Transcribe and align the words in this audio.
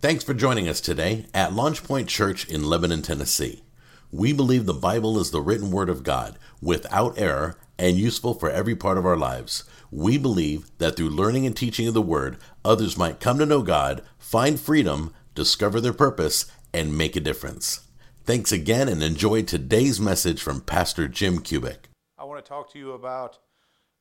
Thanks 0.00 0.22
for 0.22 0.32
joining 0.32 0.68
us 0.68 0.80
today 0.80 1.26
at 1.34 1.50
LaunchPoint 1.50 2.06
Church 2.06 2.48
in 2.48 2.62
Lebanon, 2.62 3.02
Tennessee. 3.02 3.64
We 4.12 4.32
believe 4.32 4.64
the 4.64 4.72
Bible 4.72 5.18
is 5.18 5.32
the 5.32 5.40
written 5.40 5.72
word 5.72 5.90
of 5.90 6.04
God, 6.04 6.38
without 6.62 7.18
error, 7.18 7.58
and 7.76 7.96
useful 7.96 8.34
for 8.34 8.48
every 8.48 8.76
part 8.76 8.96
of 8.96 9.04
our 9.04 9.16
lives. 9.16 9.64
We 9.90 10.16
believe 10.16 10.70
that 10.78 10.94
through 10.94 11.10
learning 11.10 11.46
and 11.46 11.56
teaching 11.56 11.88
of 11.88 11.94
the 11.94 12.00
word, 12.00 12.36
others 12.64 12.96
might 12.96 13.18
come 13.18 13.40
to 13.40 13.46
know 13.46 13.60
God, 13.60 14.04
find 14.18 14.60
freedom, 14.60 15.12
discover 15.34 15.80
their 15.80 15.92
purpose, 15.92 16.46
and 16.72 16.96
make 16.96 17.16
a 17.16 17.20
difference. 17.20 17.80
Thanks 18.22 18.52
again 18.52 18.88
and 18.88 19.02
enjoy 19.02 19.42
today's 19.42 19.98
message 19.98 20.40
from 20.40 20.60
Pastor 20.60 21.08
Jim 21.08 21.40
Kubik. 21.40 21.86
I 22.16 22.22
want 22.22 22.44
to 22.44 22.48
talk 22.48 22.72
to 22.72 22.78
you 22.78 22.92
about 22.92 23.40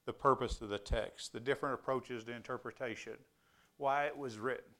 the 0.05 0.13
purpose 0.13 0.61
of 0.61 0.69
the 0.69 0.77
text, 0.77 1.33
the 1.33 1.39
different 1.39 1.73
approaches 1.73 2.23
to 2.25 2.35
interpretation, 2.35 3.13
why 3.77 4.05
it 4.05 4.15
was 4.15 4.37
written 4.37 4.76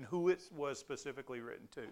and 0.00 0.08
who 0.08 0.30
it 0.30 0.40
was 0.56 0.78
specifically 0.78 1.40
written 1.40 1.68
to. 1.74 1.82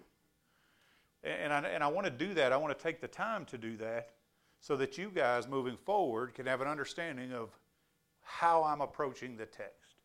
And 1.23 1.53
I, 1.53 1.59
and 1.59 1.83
I 1.83 1.87
want 1.87 2.05
to 2.05 2.11
do 2.11 2.33
that. 2.33 2.51
I 2.51 2.57
want 2.57 2.75
to 2.75 2.83
take 2.83 3.01
the 3.01 3.07
time 3.07 3.45
to 3.45 3.57
do 3.57 3.77
that 3.77 4.13
so 4.59 4.75
that 4.77 4.97
you 4.97 5.11
guys 5.13 5.47
moving 5.47 5.77
forward 5.77 6.33
can 6.33 6.47
have 6.47 6.59
an 6.59 6.67
understanding 6.67 7.33
of 7.33 7.49
how 8.23 8.63
I'm 8.63 8.81
approaching 8.81 9.37
the 9.37 9.45
text. 9.45 10.01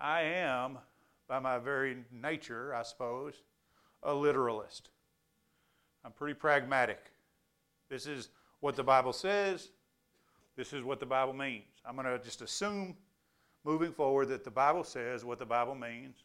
I 0.00 0.22
am, 0.22 0.76
by 1.28 1.38
my 1.38 1.58
very 1.58 1.98
nature, 2.10 2.74
I 2.74 2.82
suppose, 2.82 3.34
a 4.02 4.12
literalist. 4.12 4.90
I'm 6.04 6.10
pretty 6.10 6.34
pragmatic. 6.34 7.12
This 7.88 8.08
is 8.08 8.30
what 8.58 8.74
the 8.74 8.82
Bible 8.82 9.12
says, 9.12 9.68
this 10.56 10.72
is 10.72 10.82
what 10.82 10.98
the 10.98 11.06
Bible 11.06 11.32
means. 11.32 11.62
I'm 11.86 11.94
going 11.94 12.06
to 12.06 12.18
just 12.18 12.42
assume 12.42 12.96
moving 13.62 13.92
forward 13.92 14.30
that 14.30 14.42
the 14.42 14.50
Bible 14.50 14.82
says 14.82 15.24
what 15.24 15.38
the 15.38 15.46
Bible 15.46 15.76
means 15.76 16.24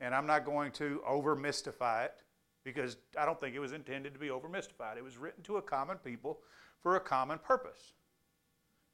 and 0.00 0.14
I'm 0.14 0.26
not 0.26 0.44
going 0.44 0.72
to 0.72 1.02
over 1.06 1.36
mystify 1.36 2.04
it 2.04 2.22
because 2.64 2.96
I 3.18 3.24
don't 3.24 3.40
think 3.40 3.54
it 3.54 3.58
was 3.58 3.72
intended 3.72 4.14
to 4.14 4.20
be 4.20 4.30
over 4.30 4.48
mystified. 4.48 4.98
It 4.98 5.04
was 5.04 5.16
written 5.16 5.42
to 5.44 5.56
a 5.56 5.62
common 5.62 5.98
people 5.98 6.40
for 6.82 6.96
a 6.96 7.00
common 7.00 7.38
purpose. 7.38 7.92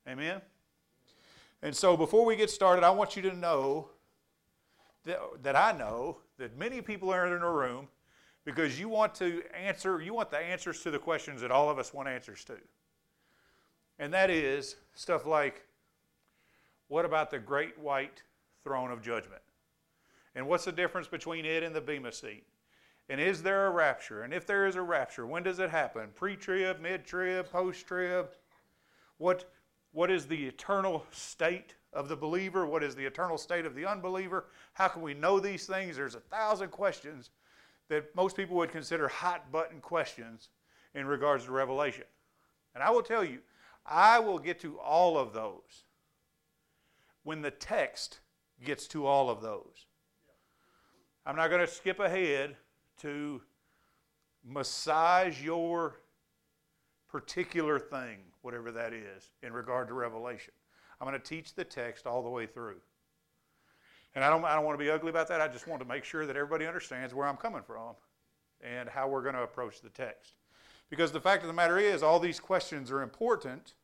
Amen? 0.09 0.41
And 1.63 1.75
so 1.75 1.97
before 1.97 2.25
we 2.25 2.37
get 2.37 2.51
started, 2.51 2.85
I 2.85 2.91
want 2.91 3.17
you 3.17 3.23
to 3.23 3.33
know 3.33 3.89
that, 5.05 5.21
that 5.43 5.57
I 5.57 5.73
know 5.73 6.19
that 6.39 6.57
many 6.57 6.81
people 6.81 7.11
are 7.11 7.27
in 7.35 7.43
a 7.43 7.51
room 7.51 7.89
because 8.45 8.79
you 8.79 8.89
want 8.89 9.15
to 9.17 9.43
answer, 9.55 10.01
you 10.01 10.15
want 10.15 10.31
the 10.31 10.39
answers 10.39 10.83
to 10.83 10.91
the 10.91 10.99
questions 10.99 11.41
that 11.41 11.51
all 11.51 11.69
of 11.69 11.79
us 11.79 11.93
want 11.93 12.09
answers 12.09 12.45
to. 12.45 12.57
And 13.99 14.13
that 14.13 14.31
is 14.31 14.77
stuff 14.95 15.27
like, 15.27 15.65
what 16.89 17.05
about 17.05 17.31
the 17.31 17.39
great 17.39 17.77
white 17.79 18.23
throne 18.63 18.91
of 18.91 19.03
judgment? 19.03 19.43
And 20.37 20.47
what's 20.47 20.67
the 20.67 20.73
difference 20.73 21.09
between 21.09 21.47
it 21.47 21.63
and 21.63 21.75
the 21.75 21.81
Bema 21.81 22.13
seat? 22.13 22.45
And 23.09 23.21
is 23.21 23.43
there 23.43 23.67
a 23.67 23.71
rapture? 23.71 24.23
And 24.23 24.35
if 24.35 24.47
there 24.47 24.67
is 24.67 24.77
a 24.77 24.83
rapture, 24.83 25.27
when 25.27 25.43
does 25.43 25.59
it 25.59 25.71
happen? 25.71 26.11
Pre 26.15 26.37
trib, 26.37 26.81
mid 26.81 27.07
trib, 27.07 27.51
post 27.51 27.87
trib? 27.87 28.29
What, 29.17 29.51
what 29.93 30.11
is 30.11 30.27
the 30.27 30.47
eternal 30.47 31.07
state 31.11 31.75
of 31.95 32.09
the 32.09 32.17
believer? 32.17 32.67
What 32.67 32.83
is 32.83 32.95
the 32.95 33.07
eternal 33.07 33.39
state 33.39 33.65
of 33.65 33.75
the 33.75 33.87
unbeliever? 33.87 34.45
How 34.75 34.89
can 34.89 35.01
we 35.01 35.15
know 35.15 35.41
these 35.41 35.67
things? 35.67 35.97
There's 35.97 36.15
a 36.15 36.21
thousand 36.21 36.71
questions 36.71 37.31
that 37.89 38.15
most 38.15 38.37
people 38.37 38.57
would 38.57 38.71
consider 38.71 39.09
hot 39.09 39.51
button 39.51 39.81
questions 39.81 40.51
in 40.95 41.07
regards 41.07 41.45
to 41.45 41.53
Revelation. 41.53 42.05
And 42.75 42.85
I 42.85 42.91
will 42.91 43.03
tell 43.03 43.25
you, 43.25 43.39
I 43.87 44.19
will 44.19 44.39
get 44.39 44.61
to 44.61 44.79
all 44.81 45.17
of 45.17 45.33
those 45.33 45.85
when 47.23 47.41
the 47.41 47.51
text 47.51 48.19
gets 48.63 48.87
to 48.89 49.07
all 49.07 49.31
of 49.31 49.41
those. 49.41 49.86
I'm 51.27 51.35
not 51.35 51.51
going 51.51 51.61
to 51.61 51.67
skip 51.67 51.99
ahead 51.99 52.55
to 53.03 53.43
massage 54.45 55.43
your 55.43 55.97
particular 57.09 57.81
thing, 57.81 58.19
whatever 58.43 58.71
that 58.71 58.93
is, 58.93 59.33
in 59.43 59.53
regard 59.53 59.89
to 59.89 59.95
Revelation. 59.95 60.55
I'm 61.01 61.09
going 61.09 61.21
to 61.21 61.27
teach 61.27 61.55
the 61.55 61.65
text 61.65 62.07
all 62.07 62.23
the 62.23 62.31
way 62.31 62.47
through. 62.47 62.77
And 64.15 64.25
I 64.25 64.31
don't, 64.31 64.45
I 64.45 64.55
don't 64.55 64.65
want 64.65 64.79
to 64.79 64.85
be 64.85 64.89
ugly 64.89 65.11
about 65.11 65.27
that. 65.29 65.41
I 65.41 65.49
just 65.49 65.67
want 65.67 65.83
to 65.83 65.89
make 65.89 66.05
sure 66.05 66.27
that 66.27 66.37
everybody 66.37 66.65
understands 66.65 67.13
where 67.13 67.27
I'm 67.27 67.37
coming 67.37 67.63
from 67.63 67.97
and 68.61 68.89
how 68.89 69.09
we're 69.09 69.23
going 69.23 69.35
to 69.35 69.43
approach 69.43 69.81
the 69.81 69.91
text. 69.91 70.35
Because 70.91 71.11
the 71.11 71.21
fact 71.21 71.43
of 71.43 71.49
the 71.49 71.55
matter 71.55 71.79
is, 71.79 72.05
all 72.05 72.21
these 72.21 72.39
questions 72.39 72.93
are 72.93 73.03
important, 73.03 73.75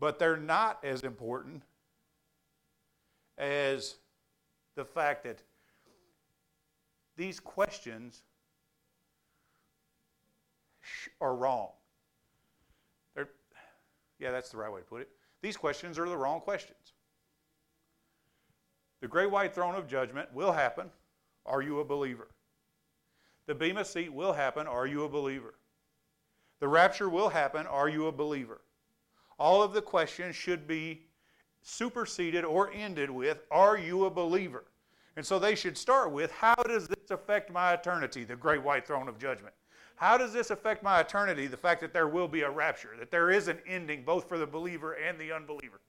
but 0.00 0.18
they're 0.18 0.36
not 0.36 0.84
as 0.84 1.04
important 1.04 1.62
as 3.38 3.94
the 4.74 4.84
fact 4.84 5.24
that 5.24 5.42
these 7.20 7.38
questions 7.38 8.22
are 11.20 11.34
wrong. 11.34 11.68
They're, 13.14 13.28
yeah, 14.18 14.30
that's 14.30 14.48
the 14.48 14.56
right 14.56 14.72
way 14.72 14.80
to 14.80 14.86
put 14.86 15.02
it. 15.02 15.10
These 15.42 15.58
questions 15.58 15.98
are 15.98 16.08
the 16.08 16.16
wrong 16.16 16.40
questions. 16.40 16.94
The 19.02 19.08
great 19.08 19.30
white 19.30 19.54
throne 19.54 19.74
of 19.74 19.86
judgment 19.86 20.32
will 20.32 20.50
happen. 20.50 20.88
Are 21.44 21.60
you 21.60 21.80
a 21.80 21.84
believer? 21.84 22.28
The 23.46 23.54
Bema 23.54 23.84
seat 23.84 24.10
will 24.10 24.32
happen. 24.32 24.66
Are 24.66 24.86
you 24.86 25.04
a 25.04 25.08
believer? 25.08 25.56
The 26.60 26.68
rapture 26.68 27.10
will 27.10 27.28
happen. 27.28 27.66
Are 27.66 27.90
you 27.90 28.06
a 28.06 28.12
believer? 28.12 28.62
All 29.38 29.62
of 29.62 29.74
the 29.74 29.82
questions 29.82 30.36
should 30.36 30.66
be 30.66 31.02
superseded 31.60 32.46
or 32.46 32.72
ended 32.72 33.10
with 33.10 33.42
Are 33.50 33.76
you 33.76 34.06
a 34.06 34.10
believer? 34.10 34.64
And 35.16 35.26
so 35.26 35.38
they 35.38 35.54
should 35.54 35.76
start 35.76 36.12
with 36.12 36.30
how 36.30 36.54
does 36.54 36.86
this 36.86 37.10
affect 37.10 37.50
my 37.50 37.72
eternity, 37.72 38.24
the 38.24 38.36
great 38.36 38.62
white 38.62 38.86
throne 38.86 39.08
of 39.08 39.18
judgment? 39.18 39.54
How 39.96 40.16
does 40.16 40.32
this 40.32 40.50
affect 40.50 40.82
my 40.82 41.00
eternity, 41.00 41.46
the 41.46 41.56
fact 41.56 41.80
that 41.82 41.92
there 41.92 42.08
will 42.08 42.28
be 42.28 42.42
a 42.42 42.50
rapture, 42.50 42.96
that 42.98 43.10
there 43.10 43.30
is 43.30 43.48
an 43.48 43.58
ending 43.66 44.02
both 44.02 44.28
for 44.28 44.38
the 44.38 44.46
believer 44.46 44.92
and 44.94 45.18
the 45.18 45.32
unbeliever? 45.32 45.80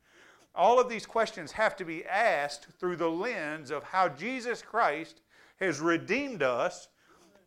All 0.54 0.80
of 0.80 0.90
these 0.90 1.06
questions 1.06 1.54
have 1.54 1.78
to 1.78 1.86
be 1.86 2.06
asked 2.06 2.68
through 2.78 2.98
the 2.98 3.10
lens 3.10 3.72
of 3.72 3.84
how 3.84 4.10
Jesus 4.10 4.62
Christ 4.62 5.22
has 5.62 5.80
redeemed 5.80 6.44
us 6.44 6.90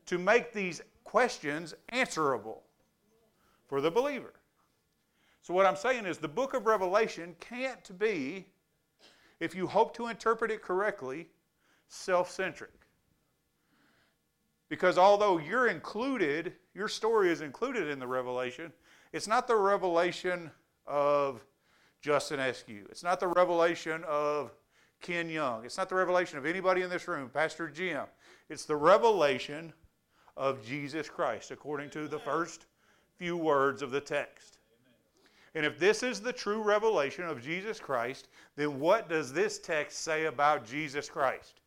to 0.06 0.16
make 0.16 0.52
these 0.52 0.80
questions 1.02 1.74
answerable 1.91 2.62
for 3.66 3.80
the 3.80 3.91
believer. 3.91 4.32
So, 5.42 5.52
what 5.52 5.66
I'm 5.66 5.76
saying 5.76 6.06
is 6.06 6.16
the 6.16 6.28
book 6.28 6.54
of 6.54 6.64
Revelation 6.64 7.36
can't 7.41 7.98
be, 7.98 8.46
if 9.41 9.54
you 9.54 9.66
hope 9.66 9.94
to 9.96 10.06
interpret 10.06 10.50
it 10.50 10.62
correctly, 10.62 11.28
self 11.94 12.31
centric. 12.31 12.72
Because 14.69 14.99
although 14.99 15.38
you're 15.38 15.69
included, 15.69 16.55
your 16.75 16.88
story 16.88 17.31
is 17.31 17.41
included 17.41 17.88
in 17.88 17.99
the 17.99 18.06
revelation, 18.06 18.72
it's 19.12 19.28
not 19.28 19.47
the 19.47 19.56
revelation 19.56 20.50
of 20.87 21.44
Justin 22.00 22.41
Eskew. 22.41 22.88
It's 22.91 23.04
not 23.04 23.21
the 23.21 23.28
revelation 23.28 24.03
of 24.09 24.50
Ken 25.00 25.28
Young. 25.28 25.65
It's 25.65 25.77
not 25.77 25.88
the 25.88 25.94
revelation 25.94 26.38
of 26.38 26.47
anybody 26.47 26.83
in 26.83 26.91
this 26.91 27.06
room, 27.06 27.28
Pastor 27.28 27.69
Jim. 27.69 28.04
It's 28.49 28.65
the 28.65 28.77
revelation 28.77 29.72
of 30.37 30.65
Jesus 30.66 31.09
Christ, 31.09 31.50
according 31.50 31.91
to 31.91 32.09
the 32.09 32.19
first 32.19 32.66
few 33.16 33.37
words 33.37 33.83
of 33.83 33.91
the 33.91 34.00
text. 34.00 34.59
And 35.54 35.65
if 35.65 35.78
this 35.78 36.03
is 36.03 36.21
the 36.21 36.33
true 36.33 36.62
revelation 36.62 37.25
of 37.25 37.41
Jesus 37.41 37.78
Christ, 37.78 38.28
then 38.56 38.81
what 38.81 39.09
does 39.09 39.33
this 39.33 39.60
text 39.60 40.00
say 40.00 40.25
about 40.25 40.66
Jesus 40.66 41.09
Christ? 41.09 41.60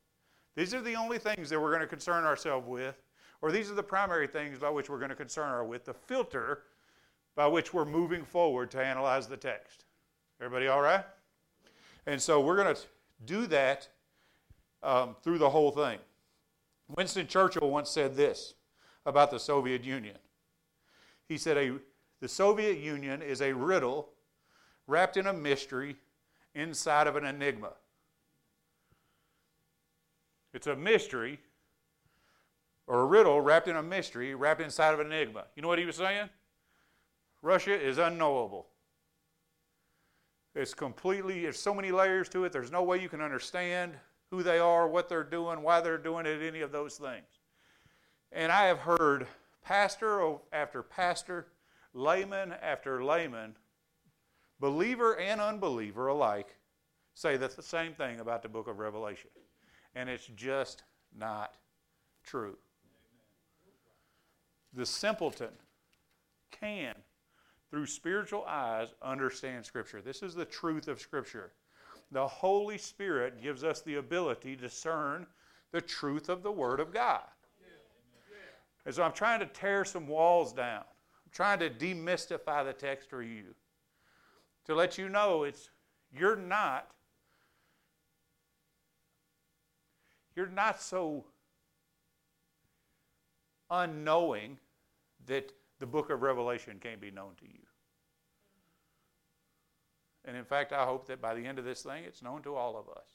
These 0.58 0.74
are 0.74 0.82
the 0.82 0.96
only 0.96 1.20
things 1.20 1.52
that 1.52 1.62
we're 1.62 1.70
going 1.70 1.82
to 1.82 1.88
concern 1.88 2.24
ourselves 2.24 2.68
with, 2.68 2.96
or 3.44 3.52
these 3.52 3.70
are 3.70 3.76
the 3.76 3.84
primary 3.84 4.26
things 4.26 4.58
by 4.58 4.72
which 4.72 4.90
we're 4.90 4.98
going 4.98 5.12
to 5.12 5.16
concern 5.16 5.50
ourselves 5.50 5.70
with, 5.70 5.86
the 5.86 5.94
filter 5.94 6.64
by 7.36 7.46
which 7.46 7.76
we're 7.76 7.86
moving 7.86 8.26
forward 8.26 8.72
to 8.72 8.84
analyze 8.84 9.28
the 9.28 9.38
text. 9.38 9.86
Everybody 10.42 10.68
all 10.68 10.82
right? 10.82 11.06
And 12.08 12.20
so 12.20 12.42
we're 12.42 12.56
going 12.56 12.74
to 12.74 12.82
do 13.24 13.46
that 13.46 13.88
um, 14.82 15.16
through 15.22 15.38
the 15.38 15.52
whole 15.52 15.70
thing. 15.70 16.00
Winston 16.88 17.28
Churchill 17.28 17.70
once 17.70 17.92
said 17.92 18.16
this 18.16 18.56
about 19.06 19.30
the 19.30 19.40
Soviet 19.40 19.84
Union. 19.84 20.18
He 21.30 21.38
said, 21.38 21.58
a, 21.58 21.74
The 22.20 22.28
Soviet 22.28 22.80
Union 22.80 23.22
is 23.22 23.44
a 23.44 23.54
riddle 23.54 24.10
wrapped 24.88 25.18
in 25.18 25.28
a 25.28 25.34
mystery 25.34 25.98
inside 26.56 27.06
of 27.06 27.16
an 27.16 27.26
enigma. 27.26 27.74
It's 30.54 30.68
a 30.68 30.76
mystery 30.76 31.40
or 32.88 33.02
a 33.02 33.06
riddle 33.06 33.42
wrapped 33.42 33.68
in 33.68 33.76
a 33.76 33.84
mystery, 33.84 34.34
wrapped 34.34 34.62
inside 34.62 34.94
of 34.94 35.00
an 35.00 35.08
enigma. 35.08 35.46
You 35.56 35.62
know 35.62 35.68
what 35.68 35.80
he 35.80 35.86
was 35.86 35.98
saying? 35.98 36.30
Russia 37.42 37.80
is 37.80 37.98
unknowable. 37.98 38.68
It's 40.56 40.74
completely, 40.74 41.42
there's 41.42 41.60
so 41.60 41.74
many 41.74 41.92
layers 41.92 42.30
to 42.30 42.46
it, 42.46 42.52
there's 42.52 42.72
no 42.72 42.82
way 42.82 43.00
you 43.00 43.10
can 43.10 43.22
understand 43.22 43.94
who 44.32 44.42
they 44.42 44.58
are, 44.58 44.88
what 44.88 45.08
they're 45.08 45.24
doing, 45.24 45.62
why 45.62 45.82
they're 45.82 45.98
doing 45.98 46.26
it, 46.26 46.42
any 46.42 46.62
of 46.62 46.72
those 46.72 46.96
things. 46.96 47.28
And 48.32 48.52
I 48.52 48.66
have 48.66 48.80
heard 48.80 49.28
pastor 49.64 50.38
after 50.52 50.82
pastor, 50.82 51.48
layman 51.94 52.54
after 52.62 53.04
layman, 53.04 53.56
believer 54.60 55.20
and 55.20 55.40
unbeliever 55.40 56.08
alike, 56.08 56.56
say 57.14 57.38
the 57.38 57.50
same 57.62 57.94
thing 57.94 58.20
about 58.20 58.42
the 58.42 58.50
book 58.50 58.68
of 58.68 58.80
Revelation. 58.80 59.30
And 59.98 60.10
it's 60.10 60.28
just 60.36 60.84
not 61.18 61.56
true. 62.24 62.56
The 64.74 64.86
simpleton 64.86 65.50
can, 66.52 66.94
through 67.72 67.88
spiritual 67.88 68.46
eyes, 68.48 68.90
understand 69.02 69.66
Scripture. 69.66 70.00
This 70.00 70.22
is 70.22 70.36
the 70.36 70.46
truth 70.46 70.88
of 70.88 71.02
Scripture. 71.02 71.52
The 72.12 72.28
Holy 72.28 72.78
Spirit 72.78 73.42
gives 73.42 73.64
us 73.64 73.82
the 73.82 73.96
ability 73.96 74.56
to 74.56 74.62
discern 74.62 75.26
the 75.72 75.82
truth 75.82 76.30
of 76.30 76.44
the 76.44 76.52
Word 76.52 76.80
of 76.80 76.94
God. 76.94 77.24
And 78.86 78.94
so 78.94 79.02
I'm 79.02 79.14
trying 79.14 79.40
to 79.40 79.48
tear 79.48 79.84
some 79.84 80.08
walls 80.08 80.54
down. 80.54 80.84
I'm 81.26 81.32
trying 81.32 81.58
to 81.60 81.72
demystify 81.72 82.64
the 82.64 82.74
text 82.74 83.10
for 83.10 83.24
you. 83.24 83.56
To 84.66 84.76
let 84.76 85.00
you 85.00 85.10
know 85.10 85.42
it's 85.44 85.72
you're 86.12 86.36
not 86.36 86.92
you're 90.38 90.46
not 90.46 90.80
so 90.80 91.26
unknowing 93.72 94.60
that 95.26 95.52
the 95.80 95.88
book 95.88 96.12
of 96.12 96.22
Revelation 96.22 96.78
can't 96.80 97.02
be 97.02 97.10
known 97.10 97.32
to 97.40 97.46
you. 97.46 97.66
And 100.26 100.38
in 100.38 100.46
fact, 100.46 100.72
I 100.74 100.86
hope 100.86 101.08
that 101.08 101.20
by 101.20 101.34
the 101.34 101.44
end 101.44 101.58
of 101.58 101.66
this 101.66 101.82
thing, 101.82 102.04
it's 102.04 102.22
known 102.22 102.44
to 102.44 102.54
all 102.54 102.78
of 102.78 102.88
us. 102.88 103.08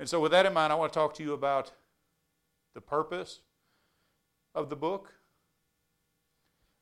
And 0.00 0.08
so, 0.08 0.18
with 0.18 0.32
that 0.32 0.46
in 0.46 0.52
mind, 0.52 0.72
I 0.72 0.76
want 0.76 0.92
to 0.92 0.98
talk 0.98 1.14
to 1.14 1.22
you 1.22 1.32
about 1.32 1.70
the 2.74 2.80
purpose 2.80 3.40
of 4.56 4.68
the 4.68 4.74
book, 4.74 5.12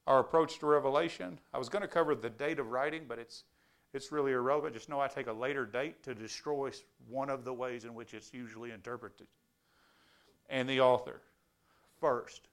our 0.06 0.20
approach 0.20 0.58
to 0.60 0.66
Revelation. 0.66 1.38
I 1.52 1.58
was 1.58 1.68
going 1.68 1.82
to 1.82 1.88
cover 1.88 2.14
the 2.14 2.30
date 2.30 2.58
of 2.58 2.70
writing, 2.70 3.02
but 3.06 3.18
it's, 3.18 3.44
it's 3.92 4.12
really 4.12 4.32
irrelevant. 4.32 4.74
Just 4.74 4.88
know 4.88 5.00
I 5.00 5.08
take 5.08 5.26
a 5.26 5.32
later 5.32 5.66
date 5.66 6.02
to 6.04 6.14
destroy 6.14 6.70
one 7.08 7.30
of 7.30 7.44
the 7.44 7.52
ways 7.52 7.84
in 7.84 7.94
which 7.94 8.14
it's 8.14 8.32
usually 8.32 8.70
interpreted. 8.70 9.26
And 10.48 10.68
the 10.68 10.80
author 10.80 11.20
first. 12.00 12.48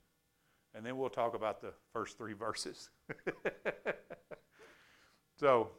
And 0.76 0.86
then 0.86 0.98
we'll 0.98 1.10
talk 1.10 1.34
about 1.36 1.62
the 1.62 1.74
first 1.94 2.18
three 2.18 2.34
verses. 2.40 2.90
so, 5.40 5.70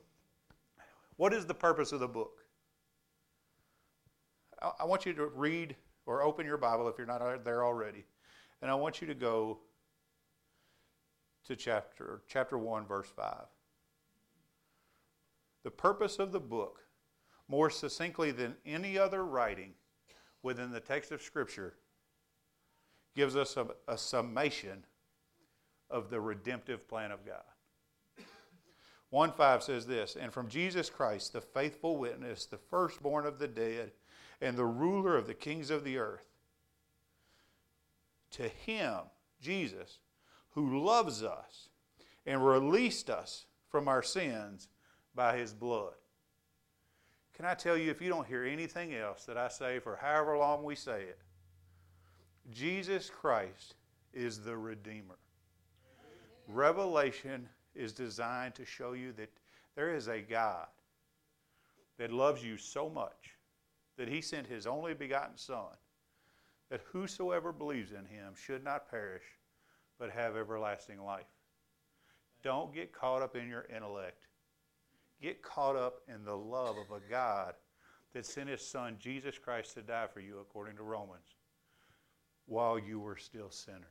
what 1.16 1.32
is 1.32 1.46
the 1.46 1.54
purpose 1.54 1.92
of 1.92 2.00
the 2.00 2.08
book? 2.08 2.32
I 4.80 4.84
want 4.84 5.06
you 5.06 5.12
to 5.14 5.26
read 5.26 5.76
or 6.06 6.22
open 6.22 6.46
your 6.46 6.56
Bible 6.56 6.88
if 6.88 6.98
you're 6.98 7.06
not 7.06 7.44
there 7.44 7.64
already 7.64 8.04
and 8.62 8.70
I 8.70 8.74
want 8.74 9.00
you 9.00 9.06
to 9.06 9.14
go 9.14 9.58
to 11.46 11.56
chapter 11.56 12.22
chapter 12.28 12.58
1 12.58 12.86
verse 12.86 13.08
5. 13.14 13.34
The 15.68 15.72
purpose 15.72 16.18
of 16.18 16.32
the 16.32 16.40
book, 16.40 16.80
more 17.46 17.68
succinctly 17.68 18.30
than 18.30 18.56
any 18.64 18.96
other 18.96 19.22
writing 19.22 19.74
within 20.42 20.70
the 20.70 20.80
text 20.80 21.12
of 21.12 21.20
scripture, 21.20 21.74
gives 23.14 23.36
us 23.36 23.58
a, 23.58 23.66
a 23.86 23.98
summation 23.98 24.86
of 25.90 26.08
the 26.08 26.22
redemptive 26.22 26.88
plan 26.88 27.12
of 27.12 27.26
God. 27.26 27.44
1 29.10 29.32
5 29.32 29.62
says 29.62 29.86
this 29.86 30.16
And 30.16 30.32
from 30.32 30.48
Jesus 30.48 30.88
Christ, 30.88 31.34
the 31.34 31.42
faithful 31.42 31.98
witness, 31.98 32.46
the 32.46 32.56
firstborn 32.56 33.26
of 33.26 33.38
the 33.38 33.46
dead, 33.46 33.92
and 34.40 34.56
the 34.56 34.64
ruler 34.64 35.18
of 35.18 35.26
the 35.26 35.34
kings 35.34 35.68
of 35.68 35.84
the 35.84 35.98
earth, 35.98 36.24
to 38.30 38.48
Him, 38.48 39.00
Jesus, 39.38 39.98
who 40.52 40.82
loves 40.82 41.22
us 41.22 41.68
and 42.24 42.42
released 42.42 43.10
us 43.10 43.44
from 43.68 43.86
our 43.86 44.02
sins 44.02 44.68
by 45.18 45.36
His 45.36 45.52
blood. 45.52 45.94
Can 47.34 47.44
I 47.44 47.54
tell 47.54 47.76
you, 47.76 47.90
if 47.90 48.00
you 48.00 48.08
don't 48.08 48.28
hear 48.28 48.44
anything 48.44 48.94
else 48.94 49.24
that 49.24 49.36
I 49.36 49.48
say 49.48 49.80
for 49.80 49.96
however 49.96 50.38
long 50.38 50.62
we 50.62 50.76
say 50.76 51.02
it, 51.02 51.18
Jesus 52.52 53.10
Christ 53.10 53.74
is 54.14 54.40
the 54.40 54.56
Redeemer. 54.56 55.18
Revelation 56.46 57.48
is 57.74 57.92
designed 57.92 58.54
to 58.54 58.64
show 58.64 58.92
you 58.92 59.12
that 59.14 59.32
there 59.74 59.92
is 59.92 60.06
a 60.06 60.20
God 60.20 60.68
that 61.98 62.12
loves 62.12 62.44
you 62.44 62.56
so 62.56 62.88
much 62.88 63.34
that 63.96 64.06
He 64.06 64.20
sent 64.20 64.46
His 64.46 64.68
only 64.68 64.94
begotten 64.94 65.36
Son 65.36 65.74
that 66.70 66.82
whosoever 66.92 67.50
believes 67.50 67.90
in 67.90 68.04
him 68.04 68.34
should 68.36 68.62
not 68.62 68.88
perish, 68.88 69.24
but 69.98 70.10
have 70.10 70.36
everlasting 70.36 71.02
life. 71.02 71.24
Don't 72.44 72.72
get 72.72 72.92
caught 72.92 73.20
up 73.20 73.34
in 73.34 73.48
your 73.48 73.66
intellect. 73.74 74.27
Get 75.20 75.42
caught 75.42 75.76
up 75.76 76.00
in 76.06 76.24
the 76.24 76.36
love 76.36 76.76
of 76.76 76.96
a 76.96 77.10
God 77.10 77.54
that 78.14 78.24
sent 78.24 78.48
his 78.48 78.66
son, 78.66 78.96
Jesus 78.98 79.38
Christ, 79.38 79.74
to 79.74 79.82
die 79.82 80.06
for 80.06 80.20
you, 80.20 80.38
according 80.38 80.76
to 80.76 80.82
Romans, 80.82 81.36
while 82.46 82.78
you 82.78 83.00
were 83.00 83.16
still 83.16 83.50
sinners, 83.50 83.82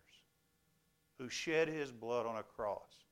who 1.17 1.29
shed 1.29 1.67
his 1.67 1.91
blood 1.91 2.25
on 2.25 2.37
a 2.37 2.43
cross, 2.43 3.05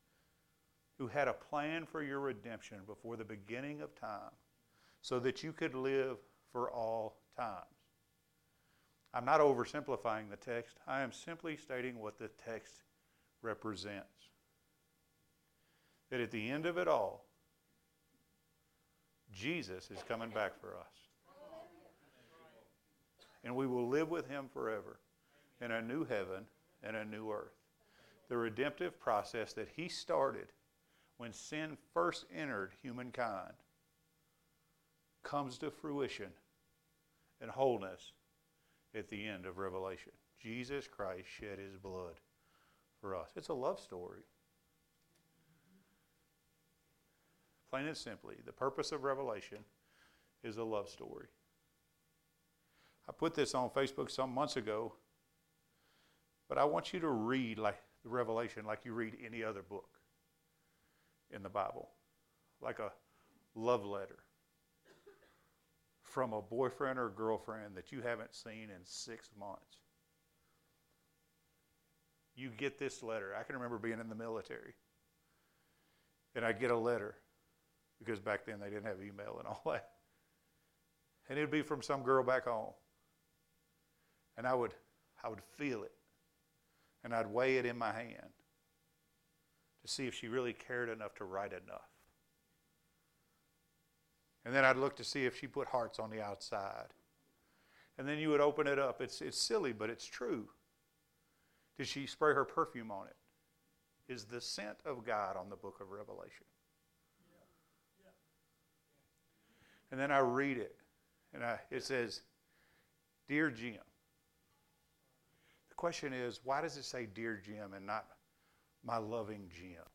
who 0.98 1.08
had 1.08 1.28
a 1.28 1.34
plan 1.34 1.86
for 1.86 2.02
your 2.02 2.22
redemption 2.22 2.80
before 2.88 3.18
the 3.18 3.26
beginning 3.26 3.82
of 3.82 3.94
time, 4.00 4.32
so 5.02 5.20
that 5.20 5.44
you 5.44 5.52
could 5.52 5.76
live 5.76 6.18
for 6.52 6.72
all 6.72 7.18
times. 7.38 7.66
I'm 9.14 9.26
not 9.26 9.40
oversimplifying 9.40 10.30
the 10.30 10.38
text. 10.38 10.78
I 10.88 11.02
am 11.02 11.12
simply 11.12 11.56
stating 11.58 12.00
what 12.00 12.18
the 12.18 12.30
text 12.44 12.82
represents. 13.42 14.30
That 16.10 16.20
at 16.20 16.32
the 16.32 16.50
end 16.50 16.66
of 16.66 16.78
it 16.78 16.88
all, 16.88 17.26
Jesus 19.34 19.90
is 19.92 20.04
coming 20.08 20.30
back 20.30 20.60
for 20.60 20.76
us. 20.76 20.86
And 23.44 23.56
we 23.56 23.68
will 23.68 23.88
live 23.88 24.10
with 24.10 24.28
him 24.28 24.46
forever 24.52 25.00
in 25.62 25.72
a 25.72 25.82
new 25.82 26.04
heaven 26.06 26.46
and 26.84 26.96
a 26.96 27.06
new 27.06 27.32
earth. 27.32 27.54
The 28.28 28.38
redemptive 28.38 29.00
process 29.00 29.54
that 29.54 29.70
he 29.76 29.88
started 29.88 30.48
when 31.18 31.32
sin 31.32 31.78
first 31.94 32.26
entered 32.36 32.72
humankind 32.82 33.54
comes 35.24 35.58
to 35.60 35.70
fruition 35.72 36.32
and 37.42 37.52
wholeness 37.52 38.14
at 38.96 39.10
the 39.10 39.28
end 39.28 39.46
of 39.46 39.58
Revelation. 39.58 40.12
Jesus 40.42 40.88
Christ 40.88 41.28
shed 41.28 41.60
his 41.60 41.78
blood 41.78 42.20
for 43.00 43.16
us. 43.16 43.30
It's 43.36 43.50
a 43.50 43.54
love 43.54 43.80
story. 43.80 44.22
Plain 47.76 47.88
and 47.88 47.98
simply, 47.98 48.36
the 48.46 48.54
purpose 48.54 48.94
of 48.94 49.04
Revelation 49.04 49.58
is 50.46 50.56
a 50.56 50.64
love 50.64 50.88
story. 50.88 51.26
I 53.10 53.12
put 53.12 53.36
this 53.36 53.54
on 53.54 53.70
Facebook 53.70 54.10
some 54.10 54.34
months 54.34 54.56
ago, 54.56 54.94
but 56.48 56.58
I 56.58 56.64
want 56.64 56.94
you 56.94 57.02
to 57.02 57.10
read 57.10 57.60
like 57.60 57.76
the 58.02 58.10
Revelation 58.10 58.66
like 58.66 58.86
you 58.86 58.94
read 58.94 59.18
any 59.26 59.44
other 59.44 59.62
book 59.62 59.90
in 61.30 61.44
the 61.44 61.50
Bible, 61.50 61.90
like 62.62 62.80
a 62.80 62.94
love 63.56 63.86
letter 63.86 64.20
from 66.02 66.32
a 66.32 66.42
boyfriend 66.42 66.98
or 66.98 67.10
girlfriend 67.10 67.76
that 67.76 67.92
you 67.92 68.00
haven't 68.00 68.36
seen 68.36 68.70
in 68.74 68.86
six 68.86 69.32
months. 69.38 69.80
You 72.38 72.52
get 72.52 72.80
this 72.80 73.04
letter. 73.04 73.34
I 73.38 73.44
can 73.44 73.56
remember 73.56 73.78
being 73.78 74.00
in 74.00 74.08
the 74.08 74.16
military, 74.16 74.76
and 76.36 76.46
I'd 76.46 76.62
get 76.62 76.72
a 76.72 76.78
letter 76.78 77.16
because 78.00 78.20
back 78.20 78.46
then 78.46 78.60
they 78.60 78.70
didn't 78.70 78.86
have 78.86 79.02
email 79.02 79.38
and 79.40 79.48
all 79.48 79.62
that. 79.72 79.90
And 81.30 81.38
it 81.38 81.42
would 81.42 81.52
be 81.52 81.62
from 81.62 81.82
some 81.82 82.04
girl 82.04 82.24
back 82.24 82.46
home. 82.46 82.74
And 84.38 84.46
I 84.46 84.54
would, 84.54 84.74
I 85.24 85.30
would 85.30 85.42
feel 85.58 85.84
it, 85.84 85.94
and 87.04 87.14
I'd 87.14 87.28
weigh 87.28 87.58
it 87.58 87.66
in 87.66 87.78
my 87.78 87.94
hand 87.94 88.34
to 89.82 89.88
see 89.92 90.08
if 90.08 90.14
she 90.14 90.28
really 90.28 90.54
cared 90.54 90.90
enough 90.90 91.16
to 91.16 91.26
write 91.26 91.54
enough. 91.54 91.90
And 94.44 94.54
then 94.54 94.66
I'd 94.66 94.78
look 94.78 94.96
to 94.98 95.04
see 95.04 95.26
if 95.26 95.40
she 95.40 95.48
put 95.48 95.68
hearts 95.68 96.00
on 96.00 96.12
the 96.12 96.22
outside. 96.22 96.94
And 97.98 98.08
then 98.08 98.20
you 98.20 98.30
would 98.30 98.42
open 98.42 98.68
it 98.68 98.78
up. 98.78 99.02
It's, 99.02 99.22
it's 99.22 99.42
silly, 99.42 99.74
but 99.74 99.90
it's 99.90 100.06
true. 100.06 100.50
Did 101.78 101.88
she 101.88 102.06
spray 102.06 102.34
her 102.34 102.46
perfume 102.46 102.92
on 102.92 103.08
it? 103.08 103.16
Is 104.14 104.26
the 104.26 104.42
scent 104.42 104.78
of 104.86 105.06
God 105.06 105.36
on 105.36 105.50
the 105.50 105.56
book 105.56 105.80
of 105.82 105.90
Revelation? 105.90 106.46
And 109.96 110.02
then 110.02 110.12
I 110.12 110.20
read 110.20 110.58
it, 110.58 110.76
and 111.34 111.42
I, 111.42 111.58
it 111.72 111.82
says, 111.82 112.20
Dear 113.30 113.50
Jim. 113.50 113.80
The 115.70 115.76
question 115.76 116.12
is, 116.12 116.42
why 116.44 116.62
does 116.62 116.76
it 116.76 116.84
say 116.84 117.06
Dear 117.06 117.42
Jim 117.42 117.72
and 117.74 117.86
not 117.86 118.06
my 118.84 118.98
loving 118.98 119.50
Jim? 119.58 119.86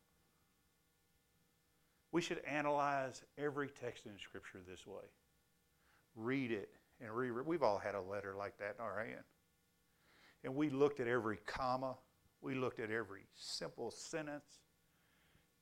We 2.13 2.23
should 2.23 2.39
analyze 2.47 3.25
every 3.37 3.69
text 3.69 4.07
in 4.07 4.13
Scripture 4.19 4.61
this 4.67 4.87
way. 4.87 5.05
Read 6.17 6.51
it 6.51 6.71
and 7.03 7.15
reread. 7.15 7.47
We've 7.47 7.63
all 7.63 7.77
had 7.77 7.95
a 7.95 8.01
letter 8.01 8.35
like 8.35 8.57
that 8.57 8.77
in 8.79 8.83
our 8.83 9.05
hand. 9.05 9.25
And 10.45 10.57
we 10.57 10.71
looked 10.71 11.01
at 11.01 11.09
every 11.09 11.41
comma, 11.45 11.95
we 12.41 12.55
looked 12.55 12.81
at 12.81 12.91
every 12.91 13.27
simple 13.35 13.91
sentence, 13.91 14.61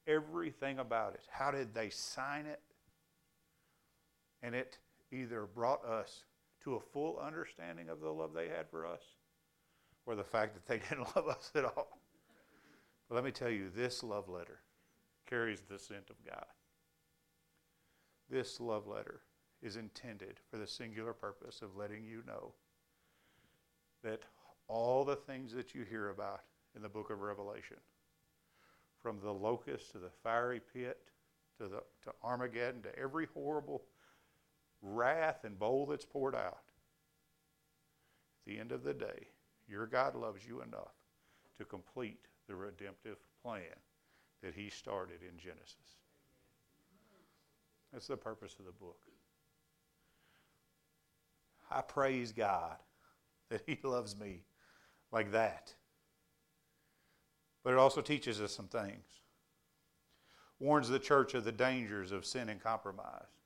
everything 0.07 0.79
about 0.79 1.15
it. 1.15 1.23
How 1.29 1.51
did 1.51 1.75
they 1.75 1.91
sign 1.91 2.47
it? 2.47 2.61
And 4.43 4.55
it 4.55 4.79
either 5.11 5.47
brought 5.47 5.85
us 5.85 6.25
to 6.65 6.75
a 6.75 6.81
full 6.81 7.19
understanding 7.19 7.89
of 7.89 8.01
the 8.01 8.11
love 8.11 8.33
they 8.35 8.49
had 8.49 8.69
for 8.71 8.87
us 8.87 9.03
or 10.07 10.15
the 10.15 10.25
fact 10.25 10.55
that 10.55 10.67
they 10.67 10.79
didn't 10.89 11.15
love 11.17 11.29
us 11.29 11.51
at 11.55 11.65
all. 11.65 12.01
But 13.09 13.15
let 13.15 13.25
me 13.25 13.31
tell 13.31 13.51
you, 13.51 13.71
this 13.75 14.03
love 14.03 14.29
letter 14.29 14.61
carries 15.27 15.63
the 15.63 15.79
scent 15.79 16.11
of 16.11 16.17
God. 16.25 16.47
This 18.31 18.61
love 18.61 18.87
letter 18.87 19.21
is 19.63 19.77
intended 19.77 20.39
for 20.51 20.59
the 20.59 20.67
singular 20.67 21.13
purpose 21.13 21.63
of 21.63 21.77
letting 21.77 22.05
you 22.05 22.23
know 22.27 22.53
that 24.05 24.23
all 24.69 25.05
the 25.05 25.17
things 25.17 25.53
that 25.53 25.75
you 25.75 25.85
hear 25.85 26.11
about 26.11 26.43
in 26.77 26.83
the 26.83 26.89
book 26.89 27.11
of 27.11 27.21
Revelation, 27.21 27.79
from 29.03 29.19
the 29.21 29.33
locust 29.33 29.93
to 29.93 29.99
the 29.99 30.11
fiery 30.23 30.61
pit 30.73 30.99
to, 31.59 31.69
the, 31.69 31.83
to 32.03 32.13
Armageddon 32.23 32.83
to 32.83 32.99
every 32.99 33.27
horrible 33.33 33.83
wrath 34.83 35.45
and 35.45 35.59
bowl 35.59 35.87
that's 35.87 36.05
poured 36.05 36.35
out, 36.35 36.63
at 38.41 38.47
the 38.47 38.59
end 38.59 38.73
of 38.73 38.83
the 38.83 38.95
day, 38.95 39.29
your 39.69 39.87
God 39.87 40.15
loves 40.15 40.47
you 40.47 40.63
enough 40.63 40.95
to 41.59 41.65
complete 41.65 42.27
the 42.49 42.55
redemptive 42.55 43.19
plan 43.43 43.63
that 44.43 44.55
He 44.55 44.71
started 44.71 45.21
in 45.23 45.39
Genesis. 45.39 45.77
That's 47.93 48.07
the 48.07 48.17
purpose 48.17 48.57
of 48.59 48.67
the 48.67 48.73
book. 48.73 49.01
I 51.71 51.83
praise 51.83 52.33
God 52.33 52.77
that 53.51 53.63
He 53.67 53.79
loves 53.83 54.19
me 54.19 54.43
like 55.13 55.33
that. 55.33 55.75
But 57.65 57.73
it 57.73 57.79
also 57.79 58.01
teaches 58.01 58.41
us 58.41 58.55
some 58.55 58.69
things. 58.69 59.07
Warns 60.61 60.89
the 60.89 60.99
church 60.99 61.35
of 61.35 61.45
the 61.45 61.53
dangers 61.53 62.13
of 62.13 62.25
sin 62.25 62.49
and 62.49 62.63
compromise 62.63 63.38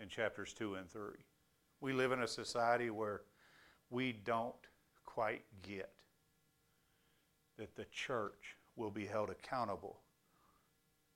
in 0.00 0.08
chapters 0.08 0.52
2 0.52 0.74
and 0.74 0.90
3. 0.90 1.02
We 1.80 1.92
live 1.92 2.12
in 2.12 2.22
a 2.22 2.28
society 2.28 2.90
where 2.90 3.22
we 3.90 4.12
don't 4.12 4.54
quite 5.04 5.44
get 5.62 5.92
that 7.56 7.74
the 7.76 7.86
church 7.86 8.56
will 8.76 8.90
be 8.90 9.06
held 9.06 9.30
accountable 9.30 10.00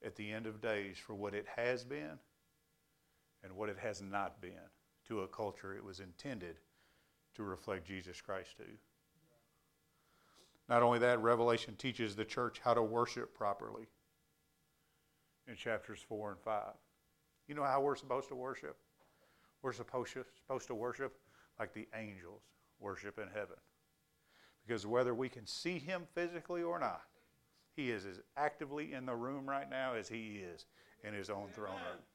at 0.03 0.15
the 0.15 0.31
end 0.31 0.47
of 0.47 0.61
days 0.61 0.97
for 0.97 1.13
what 1.13 1.35
it 1.35 1.45
has 1.55 1.83
been 1.83 2.17
and 3.43 3.53
what 3.53 3.69
it 3.69 3.77
has 3.77 4.01
not 4.01 4.41
been 4.41 4.69
to 5.07 5.21
a 5.21 5.27
culture 5.27 5.75
it 5.75 5.83
was 5.83 5.99
intended 5.99 6.55
to 7.35 7.43
reflect 7.43 7.87
Jesus 7.87 8.21
Christ 8.21 8.57
to. 8.57 8.63
Not 10.69 10.83
only 10.83 10.99
that, 10.99 11.21
Revelation 11.21 11.75
teaches 11.75 12.15
the 12.15 12.25
church 12.25 12.61
how 12.63 12.73
to 12.73 12.81
worship 12.81 13.35
properly 13.35 13.87
in 15.47 15.55
chapters 15.55 15.99
4 16.07 16.31
and 16.31 16.39
5. 16.39 16.63
You 17.51 17.55
know 17.57 17.65
how 17.65 17.81
we're 17.81 17.97
supposed 17.97 18.29
to 18.29 18.35
worship? 18.35 18.77
We're 19.61 19.73
supposed 19.73 20.13
to, 20.13 20.23
supposed 20.37 20.67
to 20.67 20.73
worship 20.73 21.17
like 21.59 21.73
the 21.73 21.85
angels 21.93 22.43
worship 22.79 23.19
in 23.19 23.27
heaven. 23.27 23.57
Because 24.65 24.87
whether 24.87 25.13
we 25.13 25.27
can 25.27 25.45
see 25.45 25.77
him 25.77 26.03
physically 26.15 26.63
or 26.63 26.79
not, 26.79 27.01
he 27.75 27.91
is 27.91 28.05
as 28.05 28.21
actively 28.37 28.93
in 28.93 29.05
the 29.05 29.13
room 29.13 29.49
right 29.49 29.69
now 29.69 29.95
as 29.95 30.07
he 30.07 30.41
is 30.53 30.65
in 31.03 31.13
his 31.13 31.29
own 31.29 31.49
throne 31.53 31.71
room. 31.73 32.05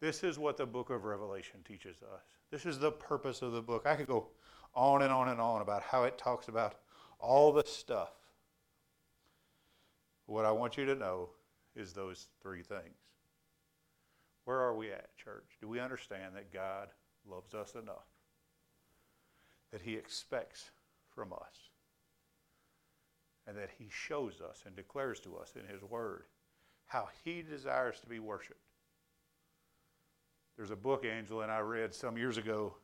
This 0.00 0.22
is 0.22 0.38
what 0.38 0.56
the 0.56 0.66
book 0.66 0.90
of 0.90 1.02
Revelation 1.02 1.58
teaches 1.66 1.96
us. 2.02 2.22
This 2.52 2.64
is 2.64 2.78
the 2.78 2.92
purpose 2.92 3.42
of 3.42 3.50
the 3.50 3.62
book. 3.62 3.84
I 3.84 3.96
could 3.96 4.06
go 4.06 4.28
on 4.76 5.02
and 5.02 5.12
on 5.12 5.28
and 5.28 5.40
on 5.40 5.60
about 5.60 5.82
how 5.82 6.04
it 6.04 6.16
talks 6.16 6.46
about 6.46 6.76
all 7.18 7.52
the 7.52 7.64
stuff. 7.66 8.12
What 10.26 10.44
I 10.44 10.52
want 10.52 10.76
you 10.76 10.86
to 10.86 10.94
know 10.94 11.30
is 11.74 11.92
those 11.92 12.28
three 12.40 12.62
things. 12.62 13.01
Where 14.44 14.60
are 14.60 14.74
we 14.74 14.90
at, 14.90 15.16
church? 15.16 15.56
Do 15.60 15.68
we 15.68 15.80
understand 15.80 16.34
that 16.34 16.52
God 16.52 16.88
loves 17.28 17.54
us 17.54 17.74
enough? 17.74 18.06
That 19.70 19.82
He 19.82 19.94
expects 19.94 20.70
from 21.14 21.32
us? 21.32 21.70
And 23.46 23.56
that 23.56 23.70
He 23.78 23.88
shows 23.90 24.40
us 24.40 24.64
and 24.66 24.74
declares 24.74 25.20
to 25.20 25.36
us 25.36 25.54
in 25.54 25.72
His 25.72 25.82
Word 25.82 26.24
how 26.86 27.08
He 27.24 27.42
desires 27.42 28.00
to 28.00 28.08
be 28.08 28.18
worshiped. 28.18 28.58
There's 30.56 30.70
a 30.70 30.76
book 30.76 31.04
Angela 31.04 31.44
and 31.44 31.52
I 31.52 31.60
read 31.60 31.94
some 31.94 32.16
years 32.16 32.36
ago 32.36 32.74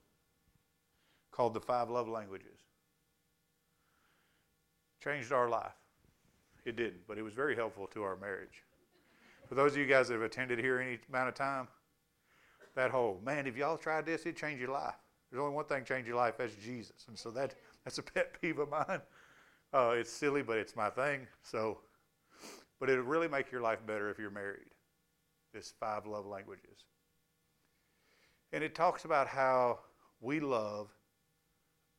called 1.30 1.54
The 1.54 1.60
Five 1.60 1.90
Love 1.90 2.08
Languages. 2.08 2.58
Changed 5.02 5.32
our 5.32 5.48
life. 5.48 5.76
It 6.64 6.76
didn't, 6.76 7.06
but 7.06 7.18
it 7.18 7.22
was 7.22 7.34
very 7.34 7.54
helpful 7.54 7.86
to 7.88 8.02
our 8.02 8.16
marriage. 8.16 8.64
For 9.48 9.54
those 9.54 9.72
of 9.72 9.78
you 9.78 9.86
guys 9.86 10.08
that 10.08 10.14
have 10.14 10.22
attended 10.22 10.58
here 10.58 10.78
any 10.78 10.98
amount 11.08 11.30
of 11.30 11.34
time, 11.34 11.68
that 12.74 12.90
whole 12.90 13.18
man, 13.24 13.46
if 13.46 13.56
y'all 13.56 13.78
tried 13.78 14.04
this, 14.04 14.20
it'd 14.22 14.36
change 14.36 14.60
your 14.60 14.70
life. 14.70 14.94
There's 15.30 15.40
only 15.40 15.54
one 15.54 15.64
thing 15.64 15.84
change 15.84 16.06
your 16.06 16.16
life, 16.16 16.34
that's 16.36 16.54
Jesus. 16.54 17.06
And 17.08 17.18
so 17.18 17.30
that 17.30 17.54
that's 17.84 17.98
a 17.98 18.02
pet 18.02 18.38
peeve 18.40 18.58
of 18.58 18.68
mine. 18.68 19.00
Uh, 19.72 19.94
it's 19.96 20.10
silly, 20.10 20.42
but 20.42 20.58
it's 20.58 20.76
my 20.76 20.90
thing. 20.90 21.26
So, 21.42 21.78
but 22.78 22.90
it'll 22.90 23.04
really 23.04 23.28
make 23.28 23.50
your 23.50 23.62
life 23.62 23.78
better 23.86 24.10
if 24.10 24.18
you're 24.18 24.30
married. 24.30 24.68
This 25.54 25.72
five 25.80 26.06
love 26.06 26.26
languages. 26.26 26.84
And 28.52 28.62
it 28.62 28.74
talks 28.74 29.06
about 29.06 29.28
how 29.28 29.80
we 30.20 30.40
love 30.40 30.88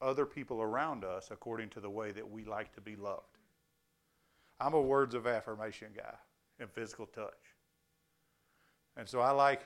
other 0.02 0.26
people 0.26 0.62
around 0.62 1.04
us 1.04 1.30
according 1.32 1.70
to 1.70 1.80
the 1.80 1.90
way 1.90 2.12
that 2.12 2.30
we 2.30 2.46
like 2.46 2.74
to 2.74 2.82
be 2.82 2.96
loved. 2.96 3.38
I'm 4.60 4.74
a 4.74 4.82
words 4.82 5.16
of 5.16 5.26
affirmation 5.28 5.90
guy 5.96 6.16
and 6.60 6.70
physical 6.70 7.06
touch. 7.06 7.34
And 8.98 9.08
so 9.08 9.22
I 9.22 9.32
like 9.32 9.62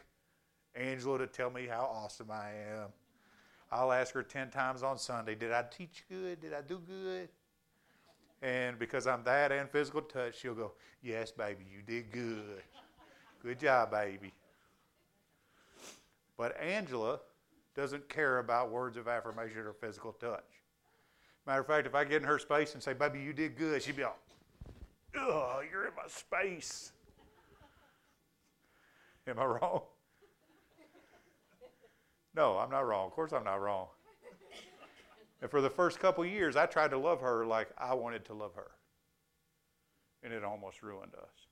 Angela 0.75 1.17
to 1.19 1.27
tell 1.27 1.49
me 1.49 1.67
how 1.67 1.89
awesome 1.91 2.31
I 2.31 2.49
am. 2.75 2.89
I'll 3.71 3.91
ask 3.91 4.13
her 4.13 4.23
10 4.23 4.51
times 4.51 4.83
on 4.83 4.97
Sunday, 4.97 5.35
Did 5.35 5.51
I 5.51 5.63
teach 5.63 6.03
good? 6.09 6.39
Did 6.41 6.53
I 6.53 6.61
do 6.61 6.79
good? 6.79 7.29
And 8.41 8.77
because 8.77 9.07
I'm 9.07 9.23
that 9.23 9.51
and 9.51 9.69
physical 9.69 10.01
touch, 10.01 10.39
she'll 10.39 10.53
go, 10.53 10.73
Yes, 11.01 11.31
baby, 11.31 11.65
you 11.71 11.81
did 11.81 12.11
good. 12.11 12.61
Good 13.41 13.59
job, 13.59 13.91
baby. 13.91 14.31
But 16.37 16.59
Angela 16.59 17.19
doesn't 17.75 18.07
care 18.09 18.39
about 18.39 18.71
words 18.71 18.97
of 18.97 19.07
affirmation 19.07 19.59
or 19.59 19.73
physical 19.73 20.13
touch. 20.13 20.43
Matter 21.45 21.61
of 21.61 21.67
fact, 21.67 21.87
if 21.87 21.95
I 21.95 22.03
get 22.03 22.21
in 22.21 22.27
her 22.27 22.39
space 22.39 22.73
and 22.73 22.81
say, 22.81 22.93
Baby, 22.93 23.19
you 23.19 23.33
did 23.33 23.57
good, 23.57 23.81
she'd 23.81 23.95
be 23.95 24.03
all, 24.03 24.17
Ugh, 25.19 25.63
you're 25.71 25.85
in 25.85 25.93
my 25.95 26.07
space. 26.07 26.91
Am 29.27 29.39
I 29.39 29.45
wrong? 29.45 29.81
No, 32.35 32.57
I'm 32.57 32.71
not 32.71 32.87
wrong. 32.87 33.05
Of 33.07 33.13
course, 33.13 33.31
I'm 33.31 33.43
not 33.43 33.61
wrong. 33.61 33.87
And 35.41 35.51
for 35.51 35.61
the 35.61 35.69
first 35.69 35.99
couple 35.99 36.25
years, 36.25 36.55
I 36.55 36.65
tried 36.65 36.91
to 36.91 36.97
love 36.97 37.21
her 37.21 37.45
like 37.45 37.69
I 37.77 37.93
wanted 37.93 38.25
to 38.25 38.33
love 38.33 38.55
her. 38.55 38.71
And 40.23 40.33
it 40.33 40.43
almost 40.43 40.81
ruined 40.81 41.13
us. 41.15 41.47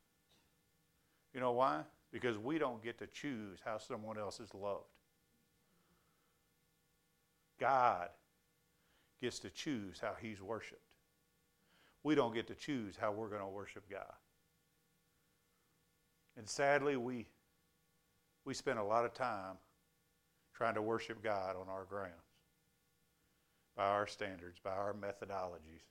You 1.34 1.40
know 1.40 1.52
why? 1.52 1.82
Because 2.12 2.38
we 2.38 2.58
don't 2.58 2.84
get 2.84 2.98
to 3.00 3.08
choose 3.08 3.60
how 3.64 3.78
someone 3.78 4.18
else 4.18 4.40
is 4.40 4.54
loved. 4.54 4.86
God 7.60 8.10
gets 9.22 9.40
to 9.40 9.50
choose 9.50 10.00
how 10.02 10.14
he's 10.20 10.42
worshiped. 10.42 10.82
We 12.04 12.16
don't 12.16 12.34
get 12.34 12.48
to 12.48 12.56
choose 12.56 12.96
how 13.00 13.12
we're 13.12 13.30
going 13.30 13.42
to 13.42 13.48
worship 13.48 13.84
God. 13.90 14.14
And 16.38 16.48
sadly, 16.48 16.98
we, 16.98 17.28
we 18.46 18.54
spend 18.54 18.80
a 18.80 18.84
lot 18.84 19.06
of 19.06 19.14
time 19.14 19.58
trying 20.54 20.76
to 20.76 20.82
worship 20.82 21.24
God 21.24 21.56
on 21.56 21.68
our 21.70 21.86
grounds, 21.86 22.14
by 23.76 23.86
our 23.86 24.08
standards, 24.08 24.60
by 24.64 24.72
our 24.72 24.94
methodologies. 24.94 25.84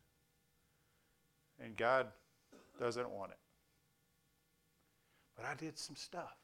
And 1.62 1.76
God 1.76 2.08
doesn't 2.78 3.10
want 3.10 3.32
it. 3.32 3.38
But 5.36 5.44
I 5.44 5.54
did 5.54 5.78
some 5.78 5.96
stuff. 5.96 6.36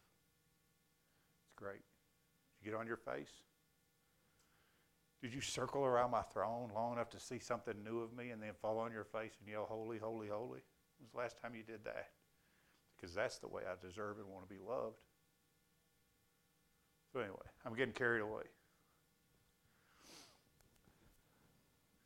It's 1.45 1.55
great. 1.57 1.83
You 2.61 2.71
get 2.71 2.79
on 2.79 2.87
your 2.87 2.97
face? 2.97 3.31
Did 5.23 5.33
you 5.33 5.41
circle 5.41 5.85
around 5.85 6.11
my 6.11 6.23
throne 6.23 6.71
long 6.75 6.93
enough 6.93 7.11
to 7.11 7.21
see 7.21 7.39
something 7.39 7.75
new 7.83 8.01
of 8.01 8.13
me 8.13 8.31
and 8.31 8.43
then 8.43 8.53
fall 8.61 8.79
on 8.79 8.93
your 8.93 9.05
face 9.05 9.33
and 9.41 9.49
yell, 9.49 9.67
Holy, 9.69 9.99
holy, 9.99 10.29
holy? 10.29 10.61
When 10.99 11.05
was 11.05 11.11
the 11.13 11.19
last 11.19 11.39
time 11.41 11.55
you 11.55 11.63
did 11.63 11.85
that? 11.85 12.11
Because 12.97 13.15
that's 13.15 13.39
the 13.39 13.49
way 13.49 13.63
I 13.67 13.75
deserve 13.85 14.19
and 14.19 14.27
want 14.29 14.49
to 14.49 14.55
be 14.55 14.61
loved. 14.61 14.99
So, 17.13 17.21
anyway, 17.21 17.37
I'm 17.65 17.75
getting 17.75 17.95
carried 17.95 18.23
away. 18.23 18.43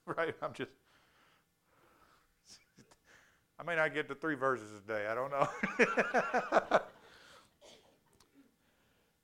Right? 0.06 0.34
I'm 0.42 0.52
just. 0.54 0.70
I 3.60 3.62
may 3.62 3.76
not 3.76 3.94
get 3.94 4.08
to 4.08 4.14
three 4.14 4.34
verses 4.34 4.70
a 4.76 4.88
day. 4.88 5.06
I 5.06 5.14
don't 5.14 5.30
know. 5.30 6.80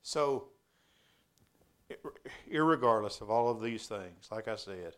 so, 0.02 0.48
irregardless 2.50 3.20
of 3.20 3.30
all 3.30 3.48
of 3.48 3.60
these 3.60 3.86
things, 3.86 4.28
like 4.30 4.48
I 4.48 4.56
said, 4.56 4.94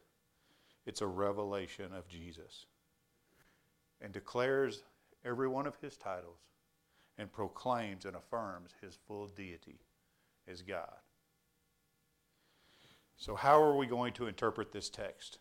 it's 0.86 1.00
a 1.00 1.06
revelation 1.06 1.92
of 1.92 2.08
Jesus 2.08 2.66
and 4.00 4.12
declares 4.12 4.82
every 5.24 5.48
one 5.48 5.66
of 5.66 5.76
his 5.80 5.96
titles 5.96 6.38
and 7.18 7.32
proclaims 7.32 8.04
and 8.04 8.16
affirms 8.16 8.74
his 8.80 8.96
full 9.06 9.26
deity 9.26 9.80
as 10.46 10.62
God. 10.62 10.94
So, 13.16 13.34
how 13.34 13.60
are 13.60 13.76
we 13.76 13.86
going 13.86 14.12
to 14.14 14.28
interpret 14.28 14.72
this 14.72 14.88
text? 14.88 15.40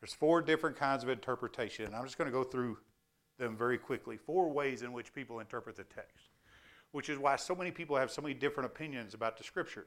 There's 0.00 0.12
four 0.12 0.42
different 0.42 0.76
kinds 0.76 1.02
of 1.02 1.08
interpretation, 1.08 1.86
and 1.86 1.94
I'm 1.96 2.04
just 2.04 2.18
going 2.18 2.30
to 2.30 2.36
go 2.36 2.44
through 2.44 2.78
them 3.38 3.56
very 3.56 3.78
quickly. 3.78 4.16
Four 4.16 4.50
ways 4.50 4.82
in 4.82 4.92
which 4.92 5.14
people 5.14 5.40
interpret 5.40 5.76
the 5.76 5.84
text, 5.84 6.28
which 6.92 7.08
is 7.08 7.18
why 7.18 7.36
so 7.36 7.54
many 7.54 7.70
people 7.70 7.96
have 7.96 8.10
so 8.10 8.22
many 8.22 8.34
different 8.34 8.66
opinions 8.66 9.14
about 9.14 9.36
the 9.36 9.44
Scripture. 9.44 9.86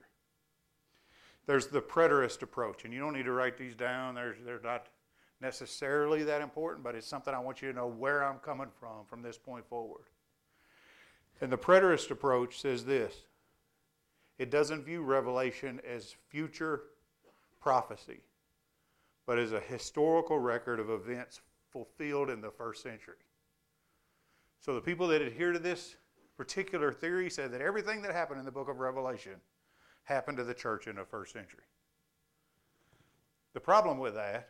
There's 1.48 1.68
the 1.68 1.82
preterist 1.82 2.42
approach, 2.44 2.86
and 2.86 2.94
you 2.94 3.00
don't 3.00 3.14
need 3.14 3.26
to 3.26 3.32
write 3.32 3.58
these 3.58 3.76
down. 3.76 4.16
They're, 4.16 4.36
they're 4.46 4.62
not 4.64 4.88
necessarily 5.42 6.24
that 6.24 6.42
important, 6.42 6.84
but 6.84 6.96
it's 6.96 7.08
something 7.08 7.34
I 7.34 7.40
want 7.40 7.62
you 7.62 7.70
to 7.72 7.76
know 7.76 7.88
where 7.88 8.24
I'm 8.24 8.38
coming 8.38 8.70
from 8.80 9.06
from 9.08 9.22
this 9.22 9.38
point 9.38 9.68
forward. 9.68 10.06
And 11.42 11.52
the 11.52 11.58
preterist 11.58 12.12
approach 12.12 12.62
says 12.62 12.86
this 12.86 13.14
it 14.38 14.50
doesn't 14.50 14.86
view 14.86 15.02
Revelation 15.02 15.82
as 15.88 16.16
future 16.30 16.84
prophecy, 17.60 18.22
but 19.26 19.40
as 19.40 19.52
a 19.52 19.60
historical 19.60 20.40
record 20.40 20.80
of 20.80 20.90
events 20.90 21.42
fulfilled 21.72 22.30
in 22.30 22.42
the 22.42 22.52
first 22.52 22.84
century. 22.84 23.16
So 24.60 24.76
the 24.76 24.82
people 24.82 25.08
that 25.08 25.22
adhere 25.22 25.52
to 25.54 25.60
this 25.60 25.96
particular 26.42 26.92
theory 26.92 27.30
said 27.30 27.52
that 27.52 27.62
everything 27.62 28.02
that 28.02 28.12
happened 28.12 28.40
in 28.40 28.46
the 28.48 28.52
book 28.52 28.68
of 28.68 28.80
Revelation 28.80 29.34
happened 30.06 30.40
to 30.40 30.44
the 30.44 30.56
church 30.56 30.88
in 30.88 30.96
the 30.96 31.06
first 31.06 31.34
century. 31.34 31.66
The 33.54 33.60
problem 33.60 34.00
with 34.00 34.16
that 34.16 34.50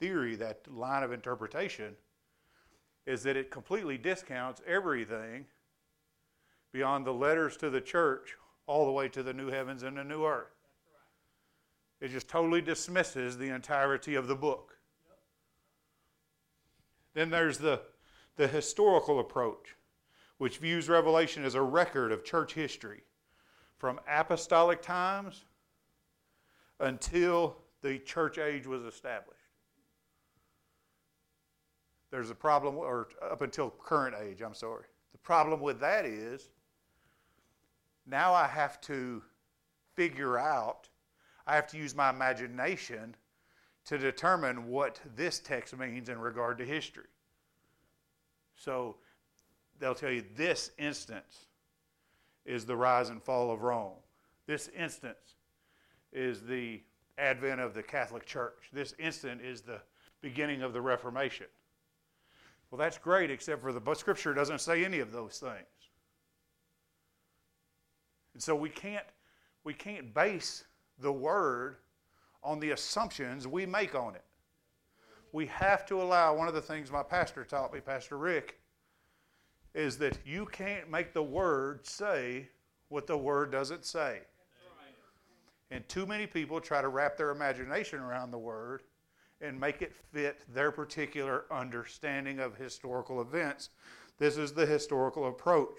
theory, 0.00 0.34
that 0.34 0.66
line 0.68 1.04
of 1.04 1.12
interpretation, 1.12 1.94
is 3.06 3.22
that 3.22 3.36
it 3.36 3.52
completely 3.52 3.96
discounts 3.96 4.60
everything 4.66 5.46
beyond 6.72 7.06
the 7.06 7.14
letters 7.14 7.56
to 7.58 7.70
the 7.70 7.80
church 7.80 8.34
all 8.66 8.84
the 8.84 8.90
way 8.90 9.08
to 9.08 9.22
the 9.22 9.32
new 9.32 9.46
heavens 9.46 9.84
and 9.84 9.96
the 9.96 10.02
new 10.02 10.24
earth. 10.24 10.56
It 12.00 12.08
just 12.08 12.28
totally 12.28 12.62
dismisses 12.62 13.38
the 13.38 13.54
entirety 13.54 14.16
of 14.16 14.26
the 14.26 14.34
book. 14.34 14.76
Then 17.14 17.30
there's 17.30 17.58
the, 17.58 17.82
the 18.34 18.48
historical 18.48 19.20
approach, 19.20 19.76
which 20.38 20.58
views 20.58 20.88
Revelation 20.88 21.44
as 21.44 21.54
a 21.54 21.62
record 21.62 22.12
of 22.12 22.24
church 22.24 22.54
history 22.54 23.02
from 23.76 24.00
apostolic 24.08 24.82
times 24.82 25.44
until 26.80 27.56
the 27.82 27.98
church 27.98 28.38
age 28.38 28.66
was 28.66 28.82
established. 28.82 29.34
There's 32.10 32.30
a 32.30 32.34
problem, 32.34 32.76
or 32.76 33.08
up 33.22 33.42
until 33.42 33.70
current 33.70 34.16
age, 34.20 34.40
I'm 34.40 34.54
sorry. 34.54 34.84
The 35.12 35.18
problem 35.18 35.60
with 35.60 35.80
that 35.80 36.06
is 36.06 36.50
now 38.06 38.32
I 38.32 38.46
have 38.46 38.80
to 38.82 39.22
figure 39.94 40.38
out, 40.38 40.88
I 41.46 41.54
have 41.54 41.66
to 41.68 41.76
use 41.76 41.94
my 41.94 42.10
imagination 42.10 43.14
to 43.86 43.98
determine 43.98 44.68
what 44.68 45.00
this 45.16 45.38
text 45.38 45.76
means 45.76 46.08
in 46.08 46.18
regard 46.18 46.58
to 46.58 46.64
history. 46.64 47.08
So 48.54 48.96
they'll 49.78 49.94
tell 49.94 50.10
you 50.10 50.24
this 50.36 50.70
instance 50.78 51.46
is 52.44 52.64
the 52.64 52.76
rise 52.76 53.10
and 53.10 53.22
fall 53.22 53.50
of 53.50 53.62
Rome. 53.62 53.92
This 54.46 54.68
instance 54.76 55.36
is 56.12 56.42
the 56.42 56.80
advent 57.18 57.60
of 57.60 57.74
the 57.74 57.82
Catholic 57.82 58.24
Church. 58.24 58.70
This 58.72 58.94
instant 58.98 59.40
is 59.42 59.60
the 59.60 59.80
beginning 60.20 60.62
of 60.62 60.72
the 60.72 60.80
Reformation. 60.80 61.46
Well, 62.70 62.78
that's 62.78 62.98
great, 62.98 63.30
except 63.30 63.62
for 63.62 63.72
the 63.72 63.94
Scripture 63.94 64.34
doesn't 64.34 64.60
say 64.60 64.84
any 64.84 65.00
of 65.00 65.12
those 65.12 65.38
things. 65.38 65.66
And 68.34 68.42
so 68.42 68.54
we 68.54 68.70
can't 68.70 69.04
we 69.64 69.74
can't 69.74 70.14
base 70.14 70.64
the 71.00 71.12
word 71.12 71.76
on 72.42 72.60
the 72.60 72.70
assumptions 72.70 73.46
we 73.46 73.66
make 73.66 73.94
on 73.94 74.14
it. 74.14 74.24
We 75.32 75.46
have 75.46 75.84
to 75.86 76.00
allow 76.00 76.34
one 76.34 76.48
of 76.48 76.54
the 76.54 76.62
things 76.62 76.90
my 76.90 77.02
pastor 77.02 77.44
taught 77.44 77.72
me, 77.72 77.80
Pastor 77.80 78.16
Rick, 78.16 78.60
is 79.78 79.96
that 79.96 80.18
you 80.26 80.44
can't 80.46 80.90
make 80.90 81.12
the 81.12 81.22
word 81.22 81.86
say 81.86 82.48
what 82.88 83.06
the 83.06 83.16
word 83.16 83.52
doesn't 83.52 83.84
say. 83.84 84.18
And 85.70 85.88
too 85.88 86.04
many 86.04 86.26
people 86.26 86.60
try 86.60 86.82
to 86.82 86.88
wrap 86.88 87.16
their 87.16 87.30
imagination 87.30 88.00
around 88.00 88.32
the 88.32 88.38
word 88.38 88.82
and 89.40 89.58
make 89.58 89.80
it 89.80 89.94
fit 90.12 90.40
their 90.52 90.72
particular 90.72 91.44
understanding 91.48 92.40
of 92.40 92.56
historical 92.56 93.20
events. 93.20 93.70
This 94.18 94.36
is 94.36 94.52
the 94.52 94.66
historical 94.66 95.28
approach. 95.28 95.78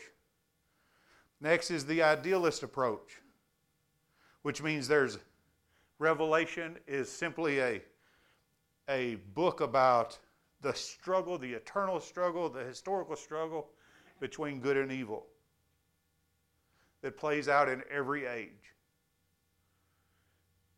Next 1.41 1.69
is 1.69 1.85
the 1.85 2.01
idealist 2.01 2.63
approach, 2.63 3.17
which 4.43 4.63
means 4.63 4.88
there's 4.88 5.17
Revelation 5.97 6.77
is 6.88 7.12
simply 7.12 7.59
a, 7.59 7.81
a 8.88 9.15
book 9.35 9.59
about 9.59 10.17
the 10.62 10.73
struggle, 10.73 11.38
the 11.38 11.51
eternal 11.51 11.99
struggle, 11.99 12.47
the 12.47 12.63
historical 12.63 13.17
struggle 13.17 13.67
between 14.19 14.60
good 14.60 14.77
and 14.77 14.91
evil 14.91 15.25
that 17.01 17.17
plays 17.17 17.47
out 17.47 17.69
in 17.69 17.84
every 17.89 18.25
age. 18.25 18.73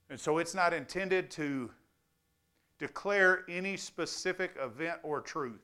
And 0.10 0.20
so 0.20 0.38
it's 0.38 0.54
not 0.54 0.74
intended 0.74 1.32
to 1.32 1.72
declare 2.78 3.46
any 3.48 3.78
specific 3.78 4.56
event 4.60 5.00
or 5.04 5.22
truth. 5.22 5.62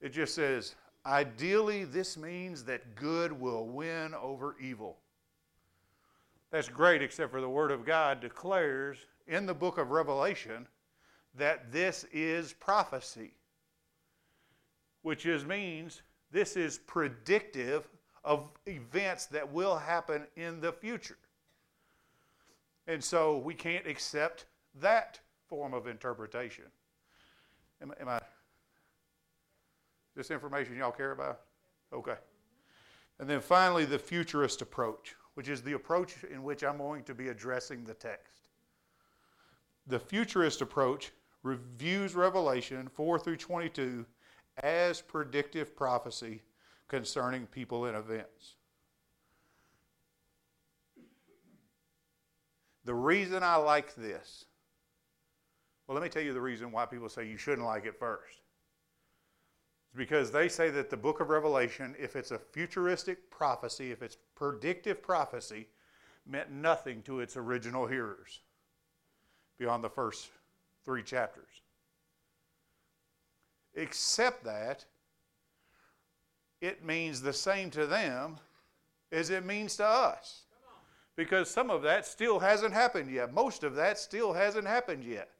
It 0.00 0.10
just 0.10 0.34
says, 0.34 0.74
Ideally, 1.04 1.84
this 1.84 2.16
means 2.16 2.64
that 2.64 2.94
good 2.94 3.32
will 3.32 3.66
win 3.66 4.14
over 4.14 4.56
evil. 4.60 4.98
That's 6.50 6.68
great, 6.68 7.02
except 7.02 7.32
for 7.32 7.40
the 7.40 7.48
Word 7.48 7.72
of 7.72 7.84
God 7.84 8.20
declares 8.20 8.98
in 9.26 9.46
the 9.46 9.54
book 9.54 9.78
of 9.78 9.90
Revelation 9.90 10.68
that 11.34 11.72
this 11.72 12.04
is 12.12 12.52
prophecy, 12.52 13.32
which 15.02 15.26
is, 15.26 15.44
means 15.44 16.02
this 16.32 16.56
is 16.56 16.78
predictive 16.78 17.88
of 18.24 18.48
events 18.66 19.26
that 19.26 19.52
will 19.52 19.76
happen 19.76 20.26
in 20.36 20.60
the 20.60 20.72
future. 20.72 21.18
And 22.86 23.02
so 23.02 23.38
we 23.38 23.54
can't 23.54 23.86
accept 23.86 24.46
that 24.80 25.20
form 25.46 25.74
of 25.74 25.86
interpretation. 25.86 26.64
Am, 27.80 27.92
am 28.00 28.08
I 28.08 28.20
this 30.16 30.30
information 30.30 30.76
y'all 30.76 30.90
care 30.90 31.12
about? 31.12 31.40
Okay. 31.92 32.16
And 33.18 33.28
then 33.28 33.40
finally, 33.40 33.84
the 33.84 33.98
futurist 33.98 34.62
approach, 34.62 35.14
which 35.34 35.48
is 35.48 35.62
the 35.62 35.74
approach 35.74 36.24
in 36.24 36.42
which 36.42 36.64
I'm 36.64 36.78
going 36.78 37.04
to 37.04 37.14
be 37.14 37.28
addressing 37.28 37.84
the 37.84 37.94
text. 37.94 38.48
The 39.86 39.98
futurist 39.98 40.60
approach 40.60 41.12
reviews 41.42 42.14
Revelation 42.14 42.88
4 42.88 43.18
through 43.18 43.36
22 43.36 44.06
as 44.62 45.00
predictive 45.00 45.76
prophecy 45.76 46.42
concerning 46.88 47.46
people 47.46 47.86
and 47.86 47.96
events. 47.96 48.56
The 52.84 52.94
reason 52.94 53.42
I 53.42 53.56
like 53.56 53.94
this, 53.94 54.44
well, 55.86 55.94
let 55.94 56.02
me 56.02 56.08
tell 56.08 56.22
you 56.22 56.34
the 56.34 56.40
reason 56.40 56.72
why 56.72 56.84
people 56.86 57.08
say 57.08 57.26
you 57.26 57.36
shouldn't 57.36 57.66
like 57.66 57.86
it 57.86 57.98
first 57.98 58.42
because 59.94 60.30
they 60.30 60.48
say 60.48 60.70
that 60.70 60.90
the 60.90 60.96
book 60.96 61.20
of 61.20 61.28
Revelation, 61.28 61.94
if 61.98 62.16
it's 62.16 62.30
a 62.30 62.38
futuristic 62.38 63.30
prophecy, 63.30 63.92
if 63.92 64.02
it's 64.02 64.16
predictive 64.34 65.02
prophecy, 65.02 65.68
meant 66.26 66.50
nothing 66.50 67.02
to 67.02 67.20
its 67.20 67.36
original 67.36 67.86
hearers 67.86 68.40
beyond 69.58 69.84
the 69.84 69.90
first 69.90 70.30
three 70.84 71.02
chapters. 71.02 71.61
Except 73.74 74.44
that 74.44 74.84
it 76.60 76.84
means 76.84 77.22
the 77.22 77.32
same 77.32 77.70
to 77.70 77.86
them 77.86 78.36
as 79.10 79.30
it 79.30 79.44
means 79.44 79.76
to 79.76 79.86
us. 79.86 80.42
Because 81.16 81.50
some 81.50 81.70
of 81.70 81.82
that 81.82 82.06
still 82.06 82.38
hasn't 82.38 82.72
happened 82.72 83.10
yet. 83.10 83.34
Most 83.34 83.64
of 83.64 83.74
that 83.74 83.98
still 83.98 84.32
hasn't 84.32 84.66
happened 84.66 85.04
yet. 85.04 85.30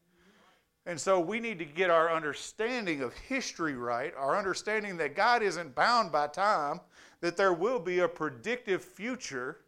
And 0.85 1.01
so 1.01 1.21
we 1.21 1.39
need 1.39 1.59
to 1.61 1.65
get 1.65 1.91
our 1.91 2.13
understanding 2.13 3.03
of 3.03 3.15
history 3.15 3.75
right, 3.75 4.13
our 4.17 4.37
understanding 4.37 4.97
that 4.97 5.15
God 5.15 5.43
isn't 5.43 5.75
bound 5.75 6.11
by 6.11 6.27
time, 6.27 6.81
that 7.21 7.37
there 7.37 7.53
will 7.53 7.79
be 7.79 8.01
a 8.01 8.09
predictive 8.09 8.83
future 8.83 9.59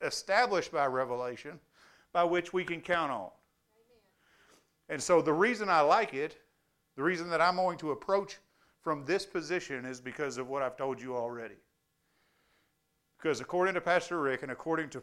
established 0.00 0.72
by 0.72 0.86
revelation 0.86 1.60
by 2.12 2.24
which 2.24 2.52
we 2.52 2.64
can 2.64 2.80
count 2.80 3.12
on. 3.12 3.30
And 4.92 5.02
so 5.02 5.22
the 5.22 5.32
reason 5.32 5.70
I 5.70 5.80
like 5.80 6.12
it, 6.12 6.36
the 6.96 7.02
reason 7.02 7.30
that 7.30 7.40
I'm 7.40 7.56
going 7.56 7.78
to 7.78 7.92
approach 7.92 8.36
from 8.82 9.06
this 9.06 9.24
position 9.24 9.86
is 9.86 10.02
because 10.02 10.36
of 10.36 10.50
what 10.50 10.60
I've 10.60 10.76
told 10.76 11.00
you 11.00 11.16
already. 11.16 11.54
Because 13.16 13.40
according 13.40 13.72
to 13.72 13.80
Pastor 13.80 14.20
Rick 14.20 14.42
and 14.42 14.52
according 14.52 14.90
to 14.90 15.02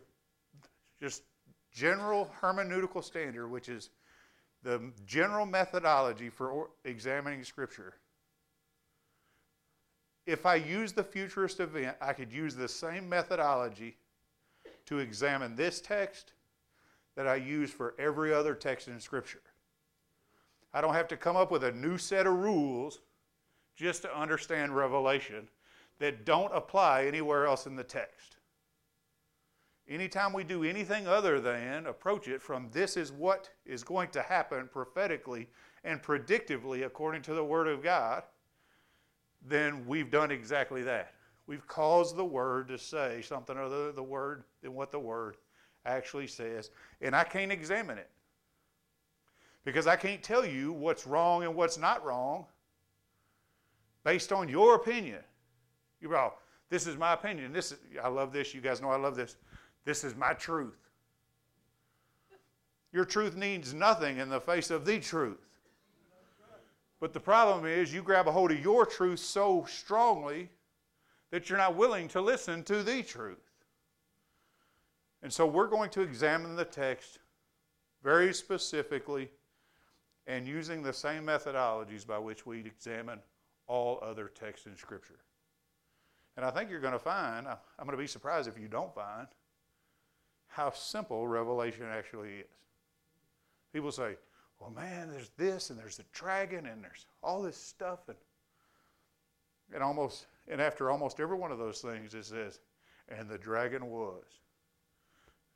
just 1.01 1.23
general 1.73 2.29
hermeneutical 2.39 3.03
standard, 3.03 3.47
which 3.47 3.67
is 3.67 3.89
the 4.61 4.91
general 5.07 5.47
methodology 5.47 6.29
for 6.29 6.69
examining 6.85 7.43
Scripture. 7.43 7.95
If 10.27 10.45
I 10.45 10.53
use 10.53 10.91
the 10.93 11.03
futurist 11.03 11.59
event, 11.59 11.97
I 11.99 12.13
could 12.13 12.31
use 12.31 12.55
the 12.55 12.67
same 12.67 13.09
methodology 13.09 13.97
to 14.85 14.99
examine 14.99 15.55
this 15.55 15.81
text 15.81 16.33
that 17.15 17.25
I 17.25 17.37
use 17.37 17.71
for 17.71 17.95
every 17.97 18.31
other 18.31 18.53
text 18.53 18.87
in 18.87 18.99
Scripture. 18.99 19.41
I 20.73 20.81
don't 20.81 20.93
have 20.93 21.07
to 21.09 21.17
come 21.17 21.35
up 21.35 21.51
with 21.51 21.63
a 21.63 21.71
new 21.71 21.97
set 21.97 22.27
of 22.27 22.33
rules 22.33 22.99
just 23.75 24.01
to 24.03 24.17
understand 24.17 24.75
Revelation 24.75 25.47
that 25.99 26.25
don't 26.25 26.53
apply 26.53 27.05
anywhere 27.05 27.45
else 27.45 27.65
in 27.65 27.75
the 27.75 27.83
text. 27.83 28.37
Anytime 29.87 30.33
we 30.33 30.43
do 30.43 30.63
anything 30.63 31.07
other 31.07 31.39
than 31.39 31.87
approach 31.87 32.27
it 32.27 32.41
from 32.41 32.69
this 32.71 32.95
is 32.95 33.11
what 33.11 33.49
is 33.65 33.83
going 33.83 34.09
to 34.09 34.21
happen 34.21 34.69
prophetically 34.71 35.47
and 35.83 36.01
predictively 36.01 36.85
according 36.85 37.23
to 37.23 37.33
the 37.33 37.43
Word 37.43 37.67
of 37.67 37.81
God, 37.81 38.23
then 39.47 39.85
we've 39.87 40.11
done 40.11 40.29
exactly 40.29 40.83
that. 40.83 41.13
We've 41.47 41.65
caused 41.67 42.15
the 42.15 42.25
Word 42.25 42.67
to 42.67 42.77
say 42.77 43.23
something 43.23 43.57
other 43.57 43.87
than 43.87 43.95
the 43.95 44.03
Word 44.03 44.43
than 44.61 44.75
what 44.75 44.91
the 44.91 44.99
Word 44.99 45.37
actually 45.85 46.27
says. 46.27 46.69
And 47.01 47.15
I 47.15 47.23
can't 47.23 47.51
examine 47.51 47.97
it 47.97 48.09
because 49.65 49.87
I 49.87 49.95
can't 49.95 50.23
tell 50.23 50.45
you 50.45 50.71
what's 50.71 51.05
wrong 51.05 51.43
and 51.43 51.55
what's 51.55 51.77
not 51.77 52.03
wrong 52.05 52.45
based 54.03 54.31
on 54.31 54.49
your 54.49 54.75
opinion. 54.75 55.19
You're 56.01 56.15
all, 56.17 56.39
this 56.69 56.87
is 56.87 56.97
my 56.97 57.13
opinion. 57.13 57.51
This 57.51 57.71
is, 57.71 57.79
I 58.01 58.07
love 58.07 58.31
this. 58.31 58.53
You 58.53 58.61
guys 58.61 58.81
know 58.81 58.89
I 58.89 58.97
love 58.97 59.15
this. 59.15 59.35
This 59.85 60.03
is 60.03 60.15
my 60.15 60.33
truth. 60.33 60.77
Your 62.91 63.05
truth 63.05 63.35
means 63.35 63.73
nothing 63.73 64.17
in 64.17 64.29
the 64.29 64.41
face 64.41 64.71
of 64.71 64.85
the 64.85 64.99
truth. 64.99 65.45
But 66.99 67.13
the 67.13 67.19
problem 67.19 67.65
is, 67.65 67.93
you 67.93 68.01
grab 68.01 68.27
a 68.27 68.31
hold 68.31 68.51
of 68.51 68.59
your 68.59 68.85
truth 68.85 69.19
so 69.19 69.65
strongly 69.69 70.49
that 71.31 71.49
you're 71.49 71.57
not 71.57 71.75
willing 71.75 72.07
to 72.09 72.21
listen 72.21 72.63
to 72.63 72.83
the 72.83 73.03
truth. 73.03 73.37
And 75.21 75.31
so 75.31 75.45
we're 75.45 75.67
going 75.67 75.91
to 75.91 76.01
examine 76.01 76.55
the 76.55 76.65
text 76.65 77.19
very 78.03 78.33
specifically 78.33 79.29
and 80.29 80.47
using 80.47 80.83
the 80.83 80.93
same 80.93 81.25
methodologies 81.25 82.05
by 82.05 82.19
which 82.19 82.45
we 82.45 82.59
examine 82.59 83.19
all 83.67 83.99
other 84.03 84.27
texts 84.27 84.67
in 84.67 84.77
Scripture. 84.77 85.17
And 86.37 86.45
I 86.45 86.51
think 86.51 86.69
you're 86.69 86.79
going 86.79 86.93
to 86.93 86.99
find, 86.99 87.47
I'm 87.47 87.85
going 87.85 87.97
to 87.97 87.97
be 87.97 88.07
surprised 88.07 88.47
if 88.47 88.57
you 88.57 88.67
don't 88.67 88.93
find, 88.93 89.27
how 90.47 90.71
simple 90.71 91.27
Revelation 91.27 91.85
actually 91.91 92.29
is. 92.29 92.45
People 93.73 93.91
say, 93.91 94.17
well, 94.59 94.69
man, 94.69 95.09
there's 95.11 95.31
this 95.35 95.71
and 95.71 95.79
there's 95.79 95.97
the 95.97 96.05
dragon 96.13 96.67
and 96.67 96.83
there's 96.83 97.07
all 97.23 97.41
this 97.41 97.57
stuff. 97.57 98.07
And, 98.07 98.17
and 99.73 99.81
almost, 99.81 100.27
and 100.47 100.61
after 100.61 100.91
almost 100.91 101.19
every 101.19 101.37
one 101.37 101.51
of 101.51 101.57
those 101.57 101.79
things, 101.79 102.13
it 102.13 102.25
says, 102.25 102.59
and 103.07 103.27
the 103.27 103.37
dragon 103.39 103.87
was, 103.87 104.25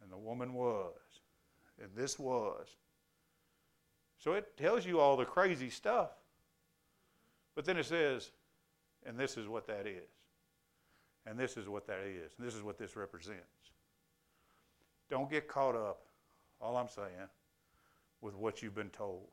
and 0.02 0.12
the 0.12 0.18
woman 0.18 0.56
was, 0.56 0.94
and 1.80 1.90
this 1.96 2.18
was. 2.18 2.66
So 4.24 4.34
it 4.34 4.56
tells 4.56 4.86
you 4.86 5.02
all 5.02 5.18
the 5.18 5.26
crazy 5.26 5.70
stuff. 5.70 6.12
But 7.56 7.66
then 7.66 7.76
it 7.76 7.86
says, 7.86 8.32
and 9.06 9.20
this 9.20 9.36
is 9.36 9.50
what 9.50 9.68
that 9.68 9.86
is. 9.86 10.10
And 11.26 11.38
this 11.38 11.58
is 11.58 11.68
what 11.68 11.86
that 11.88 12.00
is. 12.06 12.32
And 12.38 12.48
this 12.48 12.56
is 12.56 12.64
what 12.64 12.78
this 12.78 12.96
represents. 12.96 13.42
Don't 15.10 15.30
get 15.30 15.50
caught 15.50 15.76
up, 15.76 16.06
all 16.62 16.78
I'm 16.78 16.88
saying, 16.88 17.28
with 18.22 18.34
what 18.34 18.62
you've 18.62 18.74
been 18.74 18.92
told. 18.92 19.28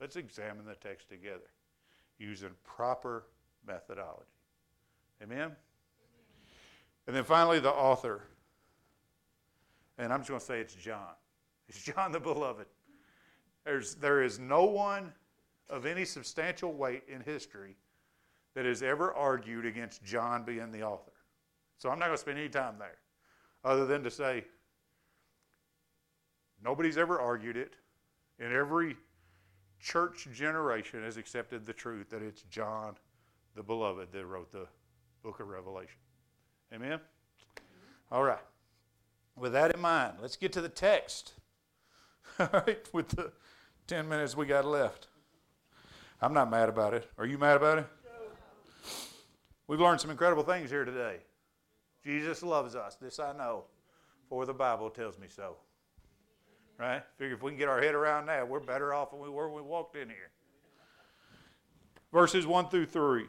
Let's 0.00 0.16
examine 0.16 0.64
the 0.66 0.74
text 0.74 1.08
together 1.08 1.50
using 2.18 2.50
proper 2.64 3.24
methodology. 3.64 4.24
Amen? 5.22 5.52
And 7.06 7.14
then 7.14 7.22
finally, 7.22 7.60
the 7.60 7.70
author. 7.70 8.22
And 9.96 10.12
I'm 10.12 10.20
just 10.20 10.28
going 10.28 10.40
to 10.40 10.46
say 10.46 10.58
it's 10.58 10.74
John. 10.74 11.14
It's 11.68 11.80
John 11.84 12.10
the 12.10 12.20
Beloved. 12.20 12.66
There's, 13.64 13.94
there 13.96 14.22
is 14.22 14.38
no 14.38 14.64
one 14.64 15.12
of 15.68 15.86
any 15.86 16.04
substantial 16.04 16.72
weight 16.72 17.02
in 17.08 17.20
history 17.20 17.76
that 18.54 18.64
has 18.64 18.82
ever 18.82 19.12
argued 19.14 19.66
against 19.66 20.02
John 20.04 20.44
being 20.44 20.72
the 20.72 20.82
author. 20.82 21.12
So 21.76 21.90
I'm 21.90 21.98
not 21.98 22.06
going 22.06 22.16
to 22.16 22.20
spend 22.20 22.38
any 22.38 22.48
time 22.48 22.74
there 22.78 22.98
other 23.64 23.86
than 23.86 24.02
to 24.04 24.10
say 24.10 24.44
nobody's 26.62 26.98
ever 26.98 27.20
argued 27.20 27.56
it. 27.56 27.74
And 28.40 28.52
every 28.52 28.96
church 29.80 30.28
generation 30.32 31.02
has 31.02 31.16
accepted 31.16 31.66
the 31.66 31.72
truth 31.72 32.10
that 32.10 32.22
it's 32.22 32.42
John 32.42 32.96
the 33.54 33.62
Beloved 33.62 34.12
that 34.12 34.26
wrote 34.26 34.52
the 34.52 34.66
book 35.22 35.40
of 35.40 35.48
Revelation. 35.48 35.98
Amen? 36.72 37.00
All 38.10 38.22
right. 38.22 38.38
With 39.36 39.52
that 39.52 39.74
in 39.74 39.80
mind, 39.80 40.14
let's 40.20 40.36
get 40.36 40.52
to 40.52 40.60
the 40.60 40.68
text. 40.68 41.34
All 42.38 42.48
right, 42.52 42.86
with 42.92 43.08
the 43.08 43.32
10 43.88 44.06
minutes 44.06 44.36
we 44.36 44.44
got 44.44 44.66
left. 44.66 45.08
I'm 46.20 46.34
not 46.34 46.50
mad 46.50 46.68
about 46.68 46.92
it. 46.92 47.10
Are 47.16 47.24
you 47.24 47.38
mad 47.38 47.56
about 47.56 47.78
it? 47.78 47.86
We've 49.66 49.80
learned 49.80 50.00
some 50.00 50.10
incredible 50.10 50.42
things 50.42 50.70
here 50.70 50.84
today. 50.84 51.16
Jesus 52.04 52.42
loves 52.42 52.74
us. 52.74 52.96
This 52.96 53.18
I 53.18 53.32
know, 53.32 53.64
for 54.28 54.44
the 54.44 54.52
Bible 54.52 54.90
tells 54.90 55.18
me 55.18 55.26
so. 55.34 55.56
Right? 56.78 57.02
Figure 57.16 57.34
if 57.34 57.42
we 57.42 57.50
can 57.50 57.58
get 57.58 57.68
our 57.68 57.80
head 57.80 57.94
around 57.94 58.26
that, 58.26 58.46
we're 58.46 58.60
better 58.60 58.92
off 58.92 59.10
than 59.10 59.20
we 59.20 59.30
were 59.30 59.48
when 59.48 59.64
we 59.64 59.68
walked 59.68 59.96
in 59.96 60.08
here. 60.08 60.30
Verses 62.12 62.46
1 62.46 62.68
through 62.68 62.86
3. 62.86 63.24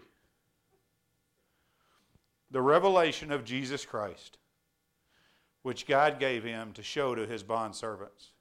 The 2.51 2.61
revelation 2.61 3.31
of 3.31 3.45
Jesus 3.45 3.85
Christ, 3.85 4.37
which 5.61 5.87
God 5.87 6.19
gave 6.19 6.43
him 6.43 6.73
to 6.73 6.83
show 6.83 7.15
to 7.15 7.25
his 7.25 7.43
bondservants. 7.43 8.31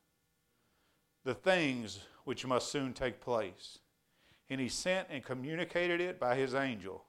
The 1.24 1.34
things 1.34 2.00
which 2.24 2.46
must 2.46 2.70
soon 2.70 2.92
take 2.92 3.20
place. 3.20 3.78
And 4.50 4.60
he 4.60 4.68
sent 4.68 5.08
and 5.10 5.22
communicated 5.22 6.00
it 6.00 6.18
by 6.18 6.36
his 6.36 6.54
angel 6.54 7.04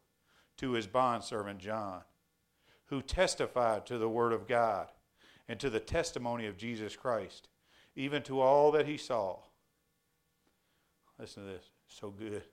to 0.58 0.74
his 0.74 0.88
bondservant 0.88 1.60
John, 1.60 2.02
who 2.88 3.02
testified 3.02 3.86
to 3.86 3.98
the 3.98 4.10
word 4.10 4.34
of 4.34 4.48
God 4.48 4.90
and 5.48 5.60
to 5.60 5.70
the 5.70 5.80
testimony 5.80 6.48
of 6.48 6.58
Jesus 6.58 6.96
Christ 6.96 7.48
even 8.00 8.22
to 8.24 8.40
all 8.40 8.72
that 8.72 8.88
he 8.88 8.96
saw. 8.96 9.38
Listen 11.20 11.44
to 11.44 11.50
this, 11.50 11.66
so 11.88 12.10
good. 12.10 12.44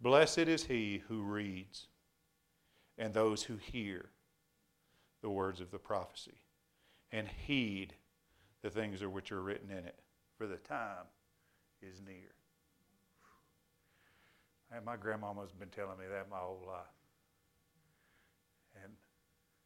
Blessed 0.00 0.38
is 0.38 0.64
he 0.64 1.02
who 1.08 1.22
reads 1.22 1.88
and 2.96 3.12
those 3.12 3.42
who 3.42 3.56
hear 3.56 4.10
the 5.22 5.30
words 5.30 5.60
of 5.60 5.72
the 5.72 5.78
prophecy 5.78 6.38
and 7.10 7.26
heed 7.26 7.94
the 8.62 8.70
things 8.70 9.02
which 9.02 9.32
are 9.32 9.42
written 9.42 9.70
in 9.72 9.84
it, 9.84 9.98
for 10.36 10.46
the 10.46 10.56
time 10.56 11.06
is 11.82 12.00
near. 12.06 12.34
And 14.74 14.84
my 14.84 14.96
grandmama's 14.96 15.52
been 15.52 15.68
telling 15.68 15.98
me 15.98 16.04
that 16.10 16.28
my 16.30 16.38
whole 16.38 16.62
life. 16.66 16.86
And 18.82 18.92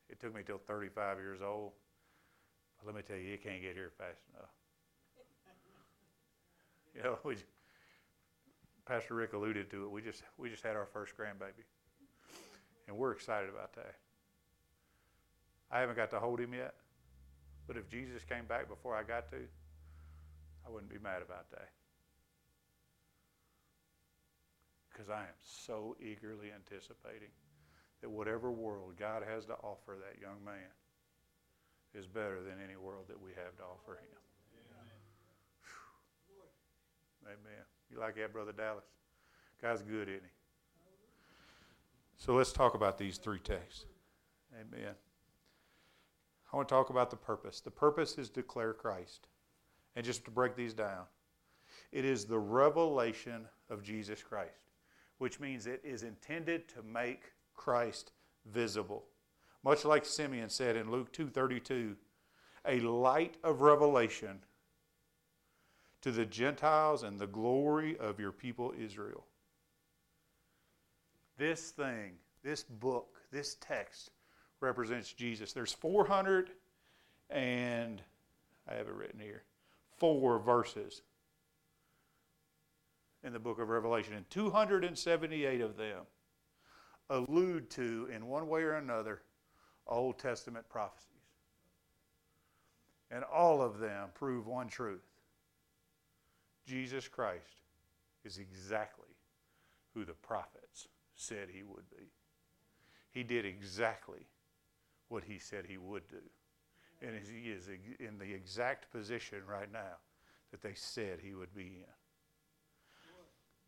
it 0.09 0.21
took 0.21 0.35
me 0.35 0.43
till 0.45 0.59
35 0.59 1.19
years 1.19 1.41
old 1.43 1.73
But 2.79 2.87
let 2.87 2.97
me 2.97 3.03
tell 3.03 3.17
you, 3.17 3.31
you 3.31 3.39
can't 3.39 3.63
get 3.63 3.75
here 3.75 3.93
fast 3.99 4.23
enough. 4.35 4.51
You 6.95 7.05
know, 7.05 7.19
we, 7.25 7.37
Pastor 8.85 9.15
Rick 9.15 9.33
alluded 9.33 9.71
to 9.71 9.85
it. 9.85 9.91
We 9.93 10.03
just 10.03 10.25
we 10.37 10.51
just 10.51 10.65
had 10.65 10.75
our 10.75 10.87
first 10.87 11.17
grandbaby, 11.17 11.63
and 12.89 12.97
we're 12.97 13.13
excited 13.13 13.49
about 13.49 13.73
that. 13.75 13.95
I 15.71 15.79
haven't 15.79 15.95
got 15.95 16.11
to 16.11 16.19
hold 16.19 16.41
him 16.41 16.53
yet, 16.53 16.75
but 17.69 17.77
if 17.77 17.89
Jesus 17.89 18.25
came 18.25 18.45
back 18.47 18.69
before 18.69 18.97
I 18.97 19.05
got 19.05 19.31
to, 19.31 19.37
I 20.67 20.71
wouldn't 20.71 20.91
be 20.91 20.99
mad 20.99 21.23
about 21.23 21.51
that. 21.51 21.71
Because 24.91 25.09
I 25.09 25.23
am 25.23 25.39
so 25.43 25.97
eagerly 26.01 26.49
anticipating 26.55 27.31
that 28.01 28.11
whatever 28.11 28.51
world 28.51 28.95
God 28.99 29.23
has 29.29 29.47
to 29.47 29.55
offer 29.55 29.97
that 30.01 30.21
young 30.21 30.45
man 30.45 30.73
is 31.95 32.07
better 32.07 32.41
than 32.43 32.55
any 32.63 32.77
world 32.77 33.05
that 33.09 33.21
we 33.21 33.31
have 33.31 33.57
to 33.57 33.63
offer 33.63 33.93
him. 33.93 34.19
Amen. 37.27 37.39
Amen. 37.39 37.65
You 37.91 37.99
like 37.99 38.17
that, 38.17 38.33
Brother 38.33 38.53
Dallas? 38.53 38.85
God's 39.61 39.83
good, 39.83 40.09
isn't 40.09 40.23
he? 40.23 40.31
So 42.17 42.35
let's 42.35 42.53
talk 42.53 42.75
about 42.75 42.99
these 42.99 43.17
three 43.19 43.39
texts. 43.39 43.87
Amen. 44.55 44.95
I 46.53 46.57
want 46.57 46.69
to 46.69 46.75
talk 46.75 46.91
about 46.91 47.11
the 47.11 47.17
purpose. 47.17 47.61
The 47.61 47.71
purpose 47.71 48.19
is 48.19 48.29
declare 48.29 48.75
Christ. 48.75 49.29
And 50.01 50.07
just 50.07 50.25
to 50.25 50.31
break 50.31 50.57
these 50.57 50.73
down, 50.73 51.05
it 51.93 52.07
is 52.07 52.25
the 52.25 52.39
revelation 52.39 53.47
of 53.69 53.83
Jesus 53.83 54.23
Christ, 54.23 54.71
which 55.19 55.39
means 55.39 55.67
it 55.67 55.83
is 55.85 56.05
intended 56.05 56.71
to 56.71 56.83
make 56.83 57.35
Christ 57.55 58.13
visible. 58.47 59.05
Much 59.63 59.85
like 59.85 60.07
Simeon 60.07 60.49
said 60.49 60.75
in 60.75 60.91
Luke 60.91 61.13
2:32, 61.13 61.99
a 62.65 62.81
light 62.81 63.37
of 63.45 63.61
revelation 63.61 64.43
to 66.01 66.11
the 66.11 66.25
Gentiles 66.25 67.03
and 67.03 67.19
the 67.19 67.27
glory 67.27 67.99
of 67.99 68.19
your 68.19 68.33
people 68.33 68.73
Israel. 68.79 69.27
This 71.37 71.73
thing, 71.73 72.19
this 72.43 72.63
book, 72.63 73.21
this 73.31 73.57
text 73.61 74.13
represents 74.61 75.13
Jesus. 75.13 75.53
There's 75.53 75.75
400 75.75 76.53
and 77.29 78.03
I 78.67 78.73
have 78.73 78.89
it 78.89 78.95
written 78.95 79.21
here, 79.21 79.45
four 80.01 80.41
verses 80.41 81.03
in 83.23 83.33
the 83.33 83.39
book 83.39 83.61
of 83.61 83.69
Revelation, 83.69 84.15
and 84.15 84.29
278 84.31 85.61
of 85.61 85.77
them 85.77 86.01
allude 87.11 87.71
to, 87.71 88.09
in 88.13 88.27
one 88.27 88.49
way 88.49 88.63
or 88.63 88.73
another, 88.73 89.21
Old 89.87 90.19
Testament 90.19 90.69
prophecies. 90.69 91.07
And 93.11 93.25
all 93.25 93.61
of 93.61 93.79
them 93.79 94.09
prove 94.15 94.47
one 94.47 94.69
truth 94.69 95.03
Jesus 96.67 97.09
Christ 97.09 97.63
is 98.25 98.39
exactly 98.39 99.09
who 99.95 100.05
the 100.05 100.13
prophets 100.15 100.89
said 101.17 101.49
he 101.53 101.63
would 101.63 101.89
be. 101.91 102.05
He 103.11 103.25
did 103.25 103.45
exactly 103.45 104.29
what 105.09 105.25
he 105.25 105.39
said 105.39 105.67
he 105.67 105.79
would 105.79 106.07
do. 106.09 106.23
And 107.03 107.13
he 107.15 107.51
is 107.51 107.69
in 107.69 108.19
the 108.19 108.33
exact 108.33 108.91
position 108.91 109.39
right 109.49 109.71
now 109.73 109.99
that 110.51 110.63
they 110.63 110.75
said 110.75 111.19
he 111.23 111.35
would 111.35 111.55
be 111.55 111.63
in. 111.63 111.95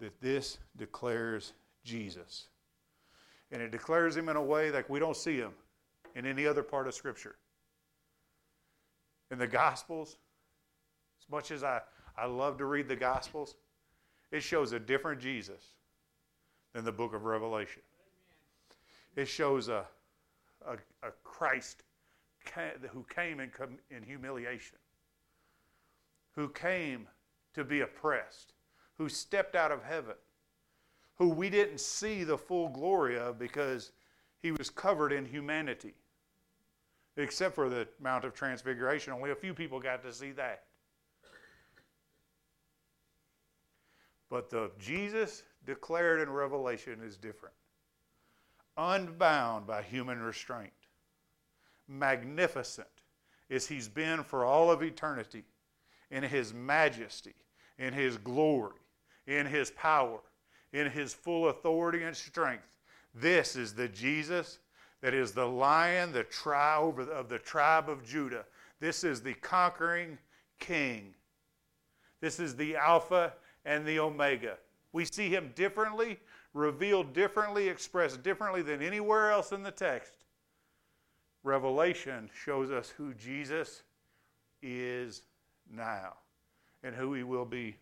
That 0.00 0.20
this 0.20 0.58
declares 0.76 1.52
Jesus. 1.84 2.48
And 3.50 3.62
it 3.62 3.70
declares 3.70 4.16
him 4.16 4.28
in 4.28 4.36
a 4.36 4.42
way 4.42 4.70
that 4.70 4.88
we 4.90 4.98
don't 4.98 5.16
see 5.16 5.36
him 5.36 5.52
in 6.14 6.26
any 6.26 6.46
other 6.46 6.62
part 6.62 6.86
of 6.86 6.94
Scripture. 6.94 7.36
In 9.30 9.38
the 9.38 9.46
Gospels, 9.46 10.18
as 11.20 11.30
much 11.30 11.50
as 11.50 11.62
I, 11.62 11.80
I 12.16 12.26
love 12.26 12.58
to 12.58 12.66
read 12.66 12.88
the 12.88 12.96
Gospels, 12.96 13.54
it 14.30 14.42
shows 14.42 14.72
a 14.72 14.80
different 14.80 15.20
Jesus 15.20 15.62
than 16.74 16.84
the 16.84 16.92
book 16.92 17.14
of 17.14 17.24
Revelation. 17.24 17.82
It 19.16 19.26
shows 19.26 19.68
a, 19.68 19.84
a, 20.66 20.74
a 21.02 21.12
Christ 21.22 21.82
who 22.90 23.04
came 23.14 23.40
in, 23.40 23.50
in 23.90 24.02
humiliation, 24.02 24.78
who 26.34 26.48
came 26.48 27.08
to 27.54 27.64
be 27.64 27.80
oppressed, 27.80 28.54
who 28.98 29.08
stepped 29.08 29.54
out 29.54 29.72
of 29.72 29.82
heaven, 29.82 30.14
who 31.16 31.28
we 31.28 31.50
didn't 31.50 31.80
see 31.80 32.24
the 32.24 32.38
full 32.38 32.68
glory 32.68 33.18
of 33.18 33.38
because 33.38 33.92
he 34.40 34.52
was 34.52 34.70
covered 34.70 35.12
in 35.12 35.24
humanity. 35.24 35.94
Except 37.16 37.54
for 37.54 37.68
the 37.68 37.86
Mount 38.00 38.24
of 38.24 38.32
Transfiguration, 38.32 39.12
only 39.12 39.30
a 39.30 39.36
few 39.36 39.52
people 39.52 39.78
got 39.78 40.02
to 40.02 40.12
see 40.12 40.32
that. 40.32 40.64
But 44.30 44.48
the 44.48 44.70
Jesus 44.78 45.42
declared 45.66 46.20
in 46.20 46.30
Revelation 46.30 47.00
is 47.04 47.18
different. 47.18 47.54
Unbound 48.78 49.66
by 49.66 49.82
human 49.82 50.20
restraint. 50.22 50.72
Magnificent 51.92 52.88
as 53.50 53.66
he's 53.66 53.88
been 53.88 54.24
for 54.24 54.44
all 54.44 54.70
of 54.70 54.82
eternity 54.82 55.44
in 56.10 56.22
his 56.22 56.54
majesty, 56.54 57.34
in 57.78 57.92
his 57.92 58.16
glory, 58.16 58.78
in 59.26 59.46
his 59.46 59.70
power, 59.72 60.20
in 60.72 60.90
his 60.90 61.12
full 61.12 61.48
authority 61.48 62.02
and 62.02 62.16
strength. 62.16 62.64
This 63.14 63.56
is 63.56 63.74
the 63.74 63.88
Jesus 63.88 64.58
that 65.02 65.14
is 65.14 65.32
the 65.32 65.46
lion 65.46 66.12
the 66.12 66.24
tribe 66.24 66.98
of 66.98 67.28
the 67.28 67.38
tribe 67.38 67.88
of 67.88 68.04
Judah. 68.04 68.44
This 68.80 69.04
is 69.04 69.20
the 69.20 69.34
conquering 69.34 70.18
king. 70.58 71.14
This 72.20 72.40
is 72.40 72.56
the 72.56 72.76
Alpha 72.76 73.34
and 73.64 73.84
the 73.84 73.98
Omega. 73.98 74.56
We 74.92 75.04
see 75.04 75.28
him 75.28 75.52
differently, 75.54 76.20
revealed 76.54 77.12
differently, 77.12 77.68
expressed 77.68 78.22
differently 78.22 78.62
than 78.62 78.80
anywhere 78.80 79.30
else 79.30 79.52
in 79.52 79.62
the 79.62 79.70
text. 79.70 80.21
Revelation 81.42 82.30
shows 82.34 82.70
us 82.70 82.90
who 82.90 83.14
Jesus 83.14 83.82
is 84.62 85.22
now 85.70 86.14
and 86.82 86.94
who 86.94 87.14
he 87.14 87.22
will 87.22 87.44
be 87.44 87.76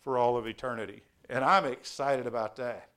for 0.00 0.18
all 0.18 0.36
of 0.36 0.46
eternity. 0.46 1.02
And 1.30 1.44
I'm 1.44 1.64
excited 1.64 2.26
about 2.26 2.56
that. 2.56 2.90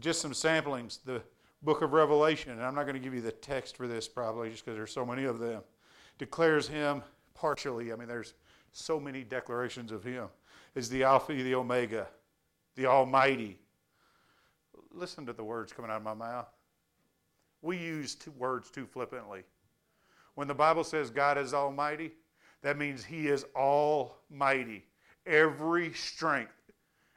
Just 0.00 0.20
some 0.20 0.32
samplings. 0.32 0.98
The 1.04 1.22
book 1.62 1.82
of 1.82 1.92
Revelation, 1.92 2.52
and 2.52 2.62
I'm 2.62 2.74
not 2.74 2.82
going 2.82 2.94
to 2.94 3.00
give 3.00 3.14
you 3.14 3.20
the 3.20 3.32
text 3.32 3.76
for 3.76 3.86
this 3.86 4.08
probably 4.08 4.50
just 4.50 4.64
because 4.64 4.76
there's 4.76 4.92
so 4.92 5.06
many 5.06 5.24
of 5.24 5.38
them, 5.38 5.62
declares 6.18 6.66
him 6.66 7.02
partially. 7.34 7.92
I 7.92 7.96
mean, 7.96 8.08
there's 8.08 8.34
so 8.72 8.98
many 8.98 9.22
declarations 9.22 9.92
of 9.92 10.02
him 10.02 10.28
is 10.74 10.88
the 10.88 11.04
Alpha, 11.04 11.32
the 11.34 11.54
Omega, 11.54 12.08
the 12.76 12.86
Almighty. 12.86 13.58
Listen 14.92 15.26
to 15.26 15.32
the 15.32 15.44
words 15.44 15.72
coming 15.72 15.90
out 15.90 15.98
of 15.98 16.02
my 16.02 16.14
mouth. 16.14 16.48
We 17.62 17.78
use 17.78 18.14
two 18.14 18.32
words 18.32 18.70
too 18.70 18.86
flippantly. 18.86 19.44
When 20.34 20.48
the 20.48 20.54
Bible 20.54 20.84
says 20.84 21.10
God 21.10 21.38
is 21.38 21.54
Almighty, 21.54 22.12
that 22.62 22.76
means 22.76 23.04
He 23.04 23.28
is 23.28 23.46
Almighty. 23.54 24.84
Every 25.26 25.92
strength 25.92 26.72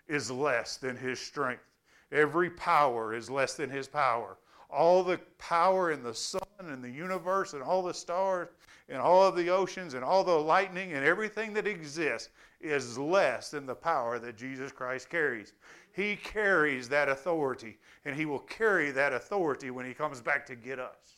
is 0.07 0.29
less 0.29 0.77
than 0.77 0.95
His 0.95 1.19
strength, 1.19 1.63
every 2.11 2.51
power 2.51 3.13
is 3.13 3.29
less 3.29 3.55
than 3.55 3.69
His 3.69 3.87
power. 3.87 4.37
All 4.69 5.03
the 5.03 5.19
power 5.37 5.91
in 5.91 6.03
the 6.03 6.13
sun 6.13 6.41
and 6.59 6.83
the 6.83 6.89
universe 6.89 7.53
and 7.53 7.63
all 7.63 7.83
the 7.83 7.93
stars 7.93 8.49
and 8.89 8.97
all 8.97 9.23
of 9.23 9.35
the 9.35 9.49
oceans 9.49 9.93
and 9.93 10.03
all 10.03 10.23
the 10.23 10.31
lightning 10.31 10.93
and 10.93 11.05
everything 11.05 11.53
that 11.53 11.67
exists 11.67 12.29
is 12.59 12.97
less 12.97 13.51
than 13.51 13.65
the 13.65 13.75
power 13.75 14.19
that 14.19 14.37
Jesus 14.37 14.71
Christ 14.71 15.09
carries. 15.09 15.53
He 15.95 16.17
carries 16.17 16.89
that 16.89 17.07
authority, 17.07 17.77
and 18.03 18.15
He 18.15 18.25
will 18.25 18.39
carry 18.39 18.91
that 18.91 19.13
authority 19.13 19.71
when 19.71 19.85
He 19.85 19.93
comes 19.93 20.21
back 20.21 20.45
to 20.47 20.55
get 20.55 20.79
us. 20.79 21.15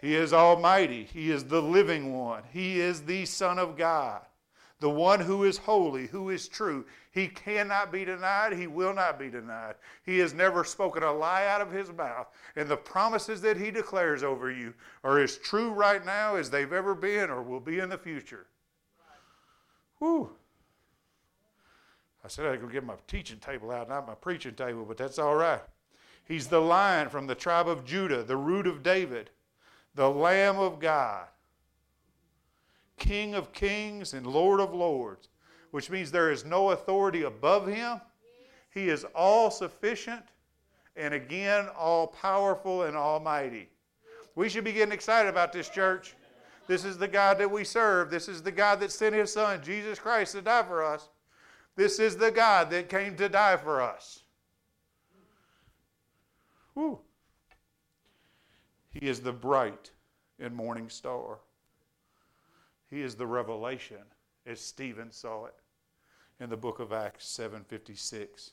He 0.00 0.16
is 0.16 0.32
Almighty. 0.32 1.04
He 1.04 1.30
is 1.30 1.44
the 1.44 1.62
living 1.62 2.12
one. 2.12 2.42
He 2.52 2.80
is 2.80 3.02
the 3.02 3.24
Son 3.24 3.58
of 3.58 3.76
God, 3.76 4.22
the 4.80 4.90
one 4.90 5.20
who 5.20 5.44
is 5.44 5.58
holy, 5.58 6.08
who 6.08 6.30
is 6.30 6.48
true. 6.48 6.84
He 7.12 7.28
cannot 7.28 7.92
be 7.92 8.04
denied. 8.04 8.52
He 8.52 8.66
will 8.66 8.94
not 8.94 9.18
be 9.18 9.30
denied. 9.30 9.74
He 10.04 10.18
has 10.18 10.34
never 10.34 10.64
spoken 10.64 11.04
a 11.04 11.12
lie 11.12 11.46
out 11.46 11.60
of 11.60 11.70
his 11.70 11.92
mouth. 11.92 12.26
And 12.56 12.68
the 12.68 12.76
promises 12.76 13.40
that 13.42 13.56
he 13.56 13.70
declares 13.70 14.24
over 14.24 14.50
you 14.50 14.74
are 15.04 15.20
as 15.20 15.36
true 15.38 15.70
right 15.70 16.04
now 16.04 16.34
as 16.34 16.50
they've 16.50 16.72
ever 16.72 16.96
been 16.96 17.30
or 17.30 17.42
will 17.42 17.60
be 17.60 17.78
in 17.78 17.88
the 17.88 17.98
future. 17.98 18.46
Whew. 19.98 20.30
I 22.24 22.28
said 22.28 22.46
I 22.46 22.56
could 22.56 22.70
get 22.70 22.84
my 22.84 22.94
teaching 23.06 23.38
table 23.38 23.70
out, 23.70 23.88
not 23.88 24.06
my 24.06 24.14
preaching 24.14 24.54
table, 24.54 24.84
but 24.84 24.96
that's 24.96 25.18
all 25.18 25.34
right. 25.34 25.62
He's 26.24 26.46
the 26.46 26.60
lion 26.60 27.08
from 27.08 27.26
the 27.26 27.34
tribe 27.34 27.68
of 27.68 27.84
Judah, 27.84 28.22
the 28.22 28.36
root 28.36 28.66
of 28.66 28.82
David, 28.82 29.30
the 29.94 30.08
Lamb 30.08 30.58
of 30.58 30.78
God, 30.78 31.26
King 32.96 33.34
of 33.34 33.52
kings 33.52 34.14
and 34.14 34.26
Lord 34.26 34.60
of 34.60 34.72
lords, 34.72 35.28
which 35.72 35.90
means 35.90 36.10
there 36.10 36.30
is 36.30 36.44
no 36.44 36.70
authority 36.70 37.24
above 37.24 37.66
him. 37.66 38.00
He 38.70 38.88
is 38.88 39.04
all 39.14 39.50
sufficient 39.50 40.22
and 40.96 41.12
again 41.12 41.68
all 41.76 42.06
powerful 42.06 42.82
and 42.82 42.96
almighty. 42.96 43.68
We 44.34 44.48
should 44.48 44.64
be 44.64 44.72
getting 44.72 44.92
excited 44.92 45.28
about 45.28 45.52
this 45.52 45.68
church. 45.68 46.14
This 46.68 46.84
is 46.84 46.96
the 46.96 47.08
God 47.08 47.38
that 47.38 47.50
we 47.50 47.64
serve. 47.64 48.10
This 48.10 48.28
is 48.28 48.42
the 48.42 48.52
God 48.52 48.80
that 48.80 48.92
sent 48.92 49.14
his 49.14 49.32
son, 49.32 49.60
Jesus 49.62 49.98
Christ, 49.98 50.32
to 50.32 50.42
die 50.42 50.62
for 50.62 50.84
us. 50.84 51.08
This 51.76 51.98
is 51.98 52.16
the 52.16 52.30
God 52.30 52.70
that 52.70 52.88
came 52.88 53.16
to 53.16 53.28
die 53.28 53.56
for 53.56 53.80
us. 53.80 54.24
Whew. 56.74 57.00
He 58.90 59.08
is 59.08 59.20
the 59.20 59.32
bright 59.32 59.90
and 60.38 60.54
morning 60.54 60.88
star. 60.88 61.38
He 62.90 63.00
is 63.00 63.14
the 63.14 63.26
revelation 63.26 64.04
as 64.44 64.60
Stephen 64.60 65.10
saw 65.10 65.46
it 65.46 65.54
in 66.40 66.50
the 66.50 66.56
book 66.56 66.78
of 66.78 66.92
Acts 66.92 67.26
7:56. 67.26 68.52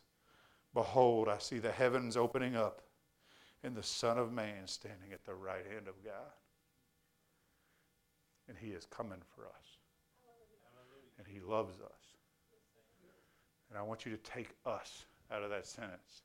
Behold, 0.74 1.28
I 1.28 1.40
see 1.40 1.60
the 1.60 1.72
heavens 1.72 2.16
opening 2.16 2.56
up 2.56 2.82
and 3.64 3.76
the 3.76 3.84
Son 3.84 4.18
of 4.18 4.32
Man 4.32 4.68
standing 4.68 5.12
at 5.12 5.26
the 5.26 5.34
right 5.34 5.66
hand 5.66 5.88
of 5.88 6.04
God 6.04 6.32
and 8.50 8.58
He 8.58 8.72
is 8.72 8.86
coming 8.86 9.22
for 9.36 9.46
us. 9.46 9.78
And 11.18 11.28
He 11.28 11.40
loves 11.40 11.80
us. 11.80 11.99
And 13.70 13.78
I 13.78 13.82
want 13.82 14.06
you 14.06 14.12
to 14.12 14.18
take 14.18 14.50
us 14.66 15.06
out 15.32 15.44
of 15.44 15.50
that 15.50 15.66
sentence. 15.66 16.24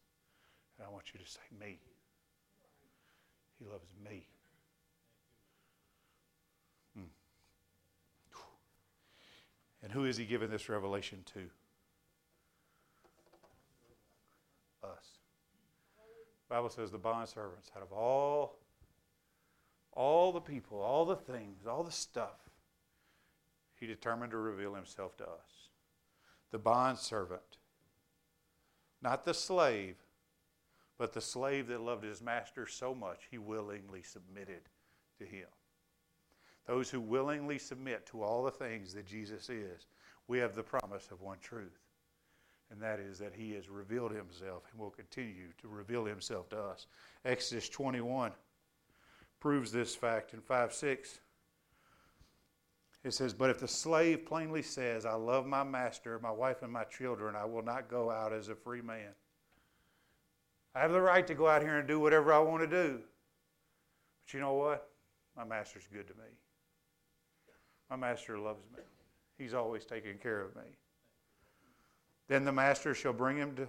And 0.78 0.86
I 0.86 0.90
want 0.90 1.04
you 1.12 1.20
to 1.20 1.30
say, 1.30 1.40
me. 1.60 1.78
He 3.58 3.64
loves 3.66 3.88
me. 4.04 4.26
Hmm. 6.96 7.02
And 9.82 9.92
who 9.92 10.04
is 10.04 10.16
he 10.16 10.24
giving 10.24 10.50
this 10.50 10.68
revelation 10.68 11.18
to? 11.34 11.40
Us. 14.82 15.18
Bible 16.48 16.68
says 16.68 16.90
the 16.90 16.98
bond 16.98 17.28
servants 17.28 17.70
out 17.74 17.82
of 17.82 17.90
all 17.92 18.58
all 19.94 20.32
the 20.32 20.40
people, 20.40 20.80
all 20.80 21.04
the 21.04 21.16
things, 21.16 21.66
all 21.66 21.82
the 21.82 21.92
stuff, 21.92 22.50
he 23.78 23.86
determined 23.86 24.32
to 24.32 24.38
reveal 24.38 24.74
himself 24.74 25.16
to 25.18 25.24
us. 25.24 25.63
The 26.54 26.58
bond 26.60 26.98
servant, 26.98 27.58
not 29.02 29.24
the 29.24 29.34
slave, 29.34 29.96
but 30.96 31.12
the 31.12 31.20
slave 31.20 31.66
that 31.66 31.80
loved 31.80 32.04
his 32.04 32.22
master 32.22 32.64
so 32.68 32.94
much 32.94 33.26
he 33.28 33.38
willingly 33.38 34.04
submitted 34.04 34.68
to 35.18 35.24
him. 35.24 35.48
those 36.68 36.90
who 36.90 37.00
willingly 37.00 37.58
submit 37.58 38.06
to 38.06 38.22
all 38.22 38.44
the 38.44 38.52
things 38.52 38.94
that 38.94 39.04
Jesus 39.04 39.50
is, 39.50 39.88
we 40.28 40.38
have 40.38 40.54
the 40.54 40.62
promise 40.62 41.08
of 41.10 41.22
one 41.22 41.38
truth. 41.40 41.80
And 42.70 42.80
that 42.80 43.00
is 43.00 43.18
that 43.18 43.34
he 43.34 43.50
has 43.54 43.68
revealed 43.68 44.12
himself 44.12 44.62
and 44.70 44.80
will 44.80 44.90
continue 44.90 45.48
to 45.60 45.66
reveal 45.66 46.04
himself 46.04 46.48
to 46.50 46.60
us. 46.60 46.86
Exodus 47.24 47.68
21 47.68 48.30
proves 49.40 49.72
this 49.72 49.96
fact 49.96 50.34
in 50.34 50.40
5 50.40 50.72
6. 50.72 51.18
It 53.04 53.12
says, 53.12 53.34
But 53.34 53.50
if 53.50 53.58
the 53.58 53.68
slave 53.68 54.24
plainly 54.24 54.62
says, 54.62 55.04
I 55.04 55.12
love 55.12 55.46
my 55.46 55.62
master, 55.62 56.18
my 56.18 56.30
wife, 56.30 56.62
and 56.62 56.72
my 56.72 56.84
children, 56.84 57.36
I 57.36 57.44
will 57.44 57.62
not 57.62 57.88
go 57.88 58.10
out 58.10 58.32
as 58.32 58.48
a 58.48 58.54
free 58.54 58.80
man. 58.80 59.10
I 60.74 60.80
have 60.80 60.90
the 60.90 61.00
right 61.00 61.26
to 61.26 61.34
go 61.34 61.46
out 61.46 61.62
here 61.62 61.78
and 61.78 61.86
do 61.86 62.00
whatever 62.00 62.32
I 62.32 62.38
want 62.38 62.62
to 62.62 62.66
do. 62.66 63.00
But 64.24 64.34
you 64.34 64.40
know 64.40 64.54
what? 64.54 64.90
My 65.36 65.44
master's 65.44 65.86
good 65.92 66.08
to 66.08 66.14
me. 66.14 66.30
My 67.90 67.96
master 67.96 68.38
loves 68.38 68.64
me. 68.74 68.82
He's 69.36 69.52
always 69.54 69.84
taking 69.84 70.16
care 70.16 70.40
of 70.40 70.56
me. 70.56 70.62
Then 72.26 72.44
the 72.44 72.52
master 72.52 72.94
shall 72.94 73.12
bring 73.12 73.36
him 73.36 73.54
to, 73.56 73.68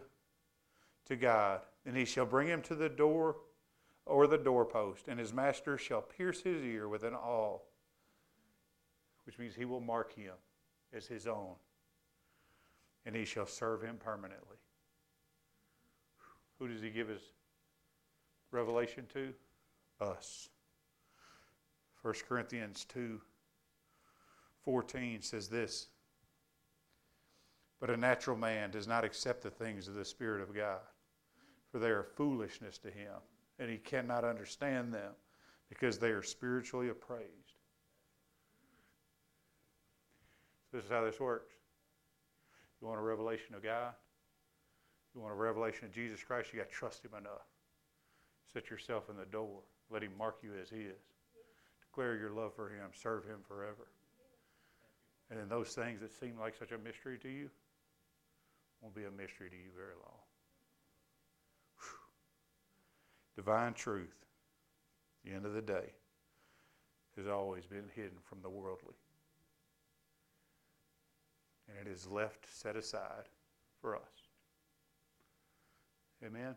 to 1.07 1.15
God, 1.17 1.61
and 1.85 1.97
he 1.97 2.05
shall 2.05 2.25
bring 2.25 2.47
him 2.47 2.61
to 2.63 2.75
the 2.75 2.87
door 2.87 3.35
or 4.05 4.27
the 4.27 4.37
doorpost, 4.37 5.09
and 5.09 5.19
his 5.19 5.33
master 5.33 5.77
shall 5.77 6.01
pierce 6.01 6.41
his 6.41 6.63
ear 6.63 6.87
with 6.87 7.03
an 7.03 7.13
awl, 7.13 7.67
which 9.25 9.39
means 9.39 9.55
he 9.55 9.65
will 9.65 9.81
mark 9.81 10.13
him 10.15 10.33
as 10.93 11.05
his 11.05 11.27
own, 11.27 11.55
and 13.05 13.15
he 13.15 13.25
shall 13.25 13.45
serve 13.45 13.81
him 13.81 13.97
permanently. 13.97 14.57
Who 16.59 16.67
does 16.67 16.81
he 16.81 16.89
give 16.89 17.07
his 17.07 17.21
revelation 18.51 19.05
to? 19.13 19.33
Us. 20.01 20.49
1 22.01 22.13
Corinthians 22.27 22.85
2 22.85 23.19
14 24.63 25.21
says 25.21 25.47
this 25.47 25.87
But 27.79 27.89
a 27.89 27.97
natural 27.97 28.35
man 28.35 28.71
does 28.71 28.87
not 28.87 29.05
accept 29.05 29.41
the 29.41 29.49
things 29.49 29.87
of 29.87 29.93
the 29.93 30.03
Spirit 30.03 30.41
of 30.41 30.55
God, 30.55 30.81
for 31.71 31.79
they 31.79 31.89
are 31.89 32.03
foolishness 32.03 32.77
to 32.79 32.89
him, 32.89 33.13
and 33.59 33.69
he 33.69 33.77
cannot 33.77 34.25
understand 34.25 34.93
them 34.93 35.13
because 35.69 35.97
they 35.97 36.09
are 36.09 36.23
spiritually 36.23 36.89
appraised. 36.89 37.44
This 40.75 40.83
is 40.83 40.91
how 40.91 41.05
this 41.05 41.21
works. 41.21 41.53
You 42.81 42.87
want 42.89 42.99
a 42.99 43.03
revelation 43.03 43.55
of 43.55 43.63
God? 43.63 43.93
You 45.15 45.21
want 45.21 45.31
a 45.31 45.37
revelation 45.37 45.85
of 45.85 45.93
Jesus 45.93 46.21
Christ? 46.21 46.49
You 46.51 46.59
got 46.59 46.67
to 46.67 46.75
trust 46.75 47.05
Him 47.05 47.11
enough. 47.17 47.47
Set 48.51 48.69
yourself 48.69 49.09
in 49.09 49.15
the 49.15 49.25
door. 49.25 49.61
Let 49.89 50.03
Him 50.03 50.11
mark 50.17 50.39
you 50.43 50.49
as 50.61 50.69
He 50.69 50.81
is. 50.81 50.99
Declare 51.89 52.17
your 52.17 52.31
love 52.31 52.53
for 52.53 52.67
Him. 52.67 52.89
Serve 52.91 53.23
Him 53.23 53.37
forever. 53.47 53.87
And 55.31 55.39
then 55.39 55.47
those 55.47 55.69
things 55.69 56.01
that 56.01 56.11
seem 56.11 56.37
like 56.37 56.57
such 56.57 56.73
a 56.73 56.77
mystery 56.77 57.19
to 57.19 57.29
you 57.29 57.49
won't 58.81 58.93
be 58.93 59.05
a 59.05 59.11
mystery 59.11 59.49
to 59.49 59.55
you 59.55 59.71
very 59.77 59.95
long. 59.95 60.19
Whew. 61.79 63.43
Divine 63.43 63.73
truth, 63.75 64.25
the 65.23 65.31
end 65.31 65.45
of 65.45 65.53
the 65.53 65.61
day, 65.61 65.93
has 67.15 67.29
always 67.29 67.65
been 67.65 67.85
hidden 67.95 68.17
from 68.27 68.41
the 68.41 68.49
worldly. 68.49 68.95
And 71.67 71.87
it 71.87 71.91
is 71.91 72.07
left 72.07 72.45
set 72.47 72.75
aside 72.75 73.29
for 73.81 73.95
us. 73.95 74.29
Amen. 76.23 76.55